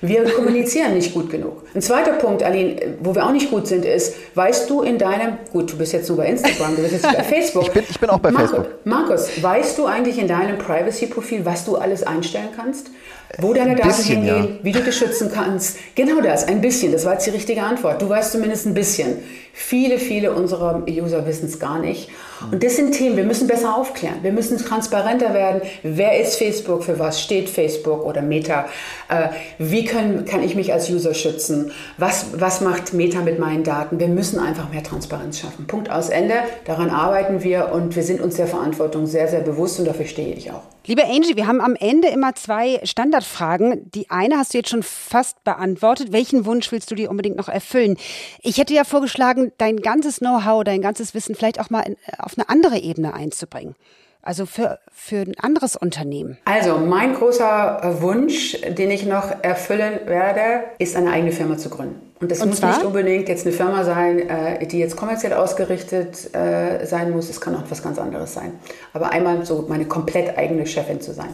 [0.01, 1.63] Wir kommunizieren nicht gut genug.
[1.75, 5.37] Ein zweiter Punkt, Aline, wo wir auch nicht gut sind, ist, weißt du in deinem,
[5.51, 7.63] gut, du bist jetzt nur bei Instagram, du bist jetzt bei Facebook.
[7.67, 8.85] Ich bin, ich bin auch bei Markus, Facebook.
[8.85, 12.89] Markus, weißt du eigentlich in deinem Privacy-Profil, was du alles einstellen kannst?
[13.37, 14.63] Wo deine Daten bisschen, hingehen, ja.
[14.63, 15.77] wie du dich schützen kannst.
[15.95, 16.91] Genau das, ein bisschen.
[16.91, 18.01] Das war jetzt die richtige Antwort.
[18.01, 19.19] Du weißt zumindest ein bisschen.
[19.53, 22.09] Viele, viele unserer User wissen es gar nicht.
[22.51, 24.15] Und das sind Themen, wir müssen besser aufklären.
[24.21, 25.61] Wir müssen transparenter werden.
[25.83, 26.83] Wer ist Facebook?
[26.83, 28.65] Für was steht Facebook oder Meta?
[29.09, 29.29] Äh,
[29.59, 31.71] wie können, kann ich mich als User schützen?
[31.97, 33.99] Was, was macht Meta mit meinen Daten?
[33.99, 35.67] Wir müssen einfach mehr Transparenz schaffen.
[35.67, 36.35] Punkt aus Ende.
[36.65, 40.33] Daran arbeiten wir und wir sind uns der Verantwortung sehr, sehr bewusst und dafür stehe
[40.33, 40.63] ich auch.
[40.87, 43.91] Liebe Angie, wir haben am Ende immer zwei Standardfragen.
[43.91, 46.11] Die eine hast du jetzt schon fast beantwortet.
[46.11, 47.97] Welchen Wunsch willst du dir unbedingt noch erfüllen?
[48.41, 52.35] Ich hätte ja vorgeschlagen, dein ganzes Know-how, dein ganzes Wissen vielleicht auch mal in, auf
[52.35, 53.75] eine andere Ebene einzubringen.
[54.23, 56.39] Also für, für ein anderes Unternehmen.
[56.45, 62.10] Also mein großer Wunsch, den ich noch erfüllen werde, ist eine eigene Firma zu gründen.
[62.21, 62.75] Und das Und muss zwar?
[62.75, 67.29] nicht unbedingt jetzt eine Firma sein, äh, die jetzt kommerziell ausgerichtet äh, sein muss.
[67.29, 68.53] Es kann auch was ganz anderes sein.
[68.93, 71.33] Aber einmal so meine komplett eigene Chefin zu sein.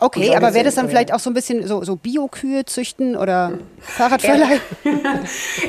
[0.00, 3.54] Okay, aber wäre das dann vielleicht auch so ein bisschen so, so Bio-Kühe züchten oder
[3.80, 4.60] Fahrradverleih?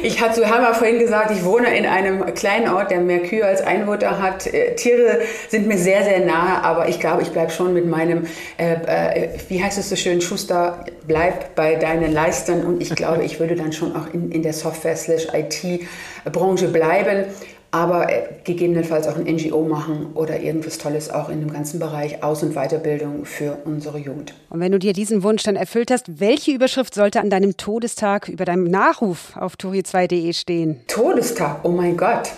[0.04, 3.44] ich hatte, haben ja vorhin gesagt, ich wohne in einem kleinen Ort, der mehr Kühe
[3.44, 4.46] als Einwohner hat.
[4.46, 8.28] Äh, Tiere sind mir sehr, sehr nahe, aber ich glaube, ich bleibe schon mit meinem,
[8.58, 13.24] äh, äh, wie heißt es so schön, Schuster, bleib bei deinen Leistern und ich glaube,
[13.24, 17.26] ich würde dann schon auch in, in der Software-IT-Branche bleiben
[17.72, 22.24] aber äh, gegebenenfalls auch ein NGO machen oder irgendwas Tolles auch in dem ganzen Bereich
[22.24, 24.34] Aus- und Weiterbildung für unsere Jugend.
[24.50, 28.28] Und wenn du dir diesen Wunsch dann erfüllt hast, welche Überschrift sollte an deinem Todestag
[28.28, 30.82] über deinem Nachruf auf tori2.de stehen?
[30.88, 32.32] Todestag, oh mein Gott.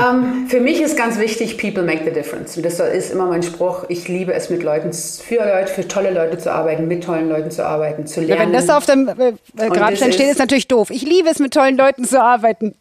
[0.00, 2.56] ähm, für mich ist ganz wichtig, People make the difference.
[2.56, 3.84] Und das ist immer mein Spruch.
[3.88, 7.50] Ich liebe es, mit Leuten, für Leute, für tolle Leute zu arbeiten, mit tollen Leuten
[7.50, 8.38] zu arbeiten, zu lernen.
[8.38, 10.90] Ja, wenn das auf dem äh, Grabstein steht, ist natürlich doof.
[10.90, 12.74] Ich liebe es, mit tollen Leuten zu arbeiten.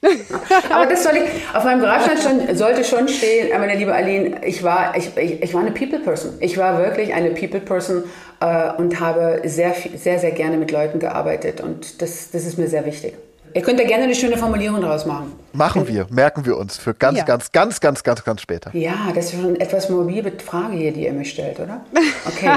[0.69, 4.95] aber das soll ich Auf meinem Grabstein sollte schon stehen, meine liebe Aline, ich war,
[4.95, 6.33] ich, ich, ich war eine People Person.
[6.39, 8.03] Ich war wirklich eine People Person
[8.39, 12.67] äh, und habe sehr, sehr, sehr gerne mit Leuten gearbeitet und das, das ist mir
[12.67, 13.13] sehr wichtig.
[13.53, 15.31] Ihr könnt da gerne eine schöne Formulierung draus machen.
[15.53, 17.23] Machen wir, merken wir uns für ganz, ja.
[17.23, 18.69] ganz, ganz, ganz, ganz, ganz später.
[18.75, 21.81] Ja, das ist schon eine etwas morbide Frage hier, die ihr mir stellt, oder?
[22.25, 22.51] Okay.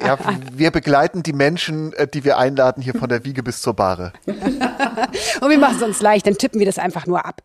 [0.06, 0.16] ja,
[0.52, 4.12] wir begleiten die Menschen, äh, die wir einladen, hier von der Wiege bis zur Bahre.
[5.40, 7.42] Und wir machen es uns leicht, dann tippen wir das einfach nur ab.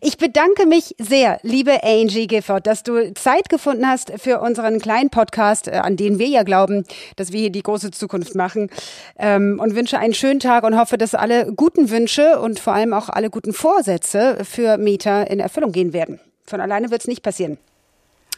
[0.00, 5.10] Ich bedanke mich sehr, liebe Angie Gifford, dass du Zeit gefunden hast für unseren kleinen
[5.10, 6.84] Podcast, äh, an den wir ja glauben,
[7.16, 8.70] dass wir hier die große Zukunft machen.
[9.18, 12.92] Ähm, und wünsche einen schönen Tag und hoffe, dass alle guten Wünsche und vor allem
[12.92, 16.20] auch alle guten Vorsätze für Meta in Erfüllung gehen werden.
[16.44, 17.58] Von alleine wird es nicht passieren.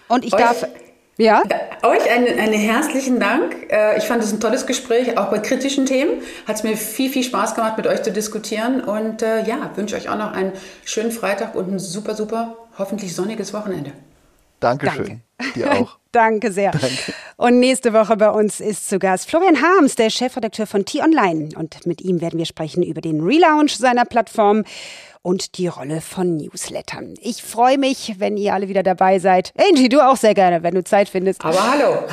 [0.08, 0.66] Und ich Euch darf
[1.16, 1.42] ja.
[1.82, 3.70] Euch einen, einen herzlichen Dank.
[3.70, 6.22] Äh, ich fand es ein tolles Gespräch, auch bei kritischen Themen.
[6.46, 8.80] Hat es mir viel, viel Spaß gemacht, mit euch zu diskutieren.
[8.80, 10.52] Und äh, ja, wünsche euch auch noch einen
[10.84, 13.92] schönen Freitag und ein super, super, hoffentlich sonniges Wochenende.
[14.60, 15.20] Dankeschön.
[15.38, 15.54] Danke.
[15.54, 15.98] Dir auch.
[16.12, 16.70] Danke sehr.
[16.70, 17.12] Danke.
[17.36, 21.50] Und nächste Woche bei uns ist zu Gast Florian Harms, der Chefredakteur von T-Online.
[21.56, 24.64] Und mit ihm werden wir sprechen über den Relaunch seiner Plattform
[25.24, 27.14] und die Rolle von Newslettern.
[27.20, 29.52] Ich freue mich, wenn ihr alle wieder dabei seid.
[29.58, 31.44] Angie, du auch sehr gerne, wenn du Zeit findest.
[31.44, 32.04] Aber hallo.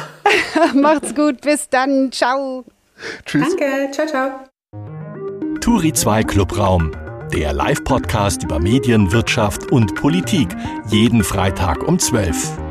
[0.82, 2.12] Macht's gut, bis dann.
[2.12, 2.64] Ciao.
[3.26, 3.50] Tschüss.
[3.50, 4.30] Danke, ciao, ciao.
[5.60, 6.92] Turi 2 Clubraum,
[7.34, 10.48] der Live-Podcast über Medien, Wirtschaft und Politik.
[10.88, 12.71] Jeden Freitag um 12.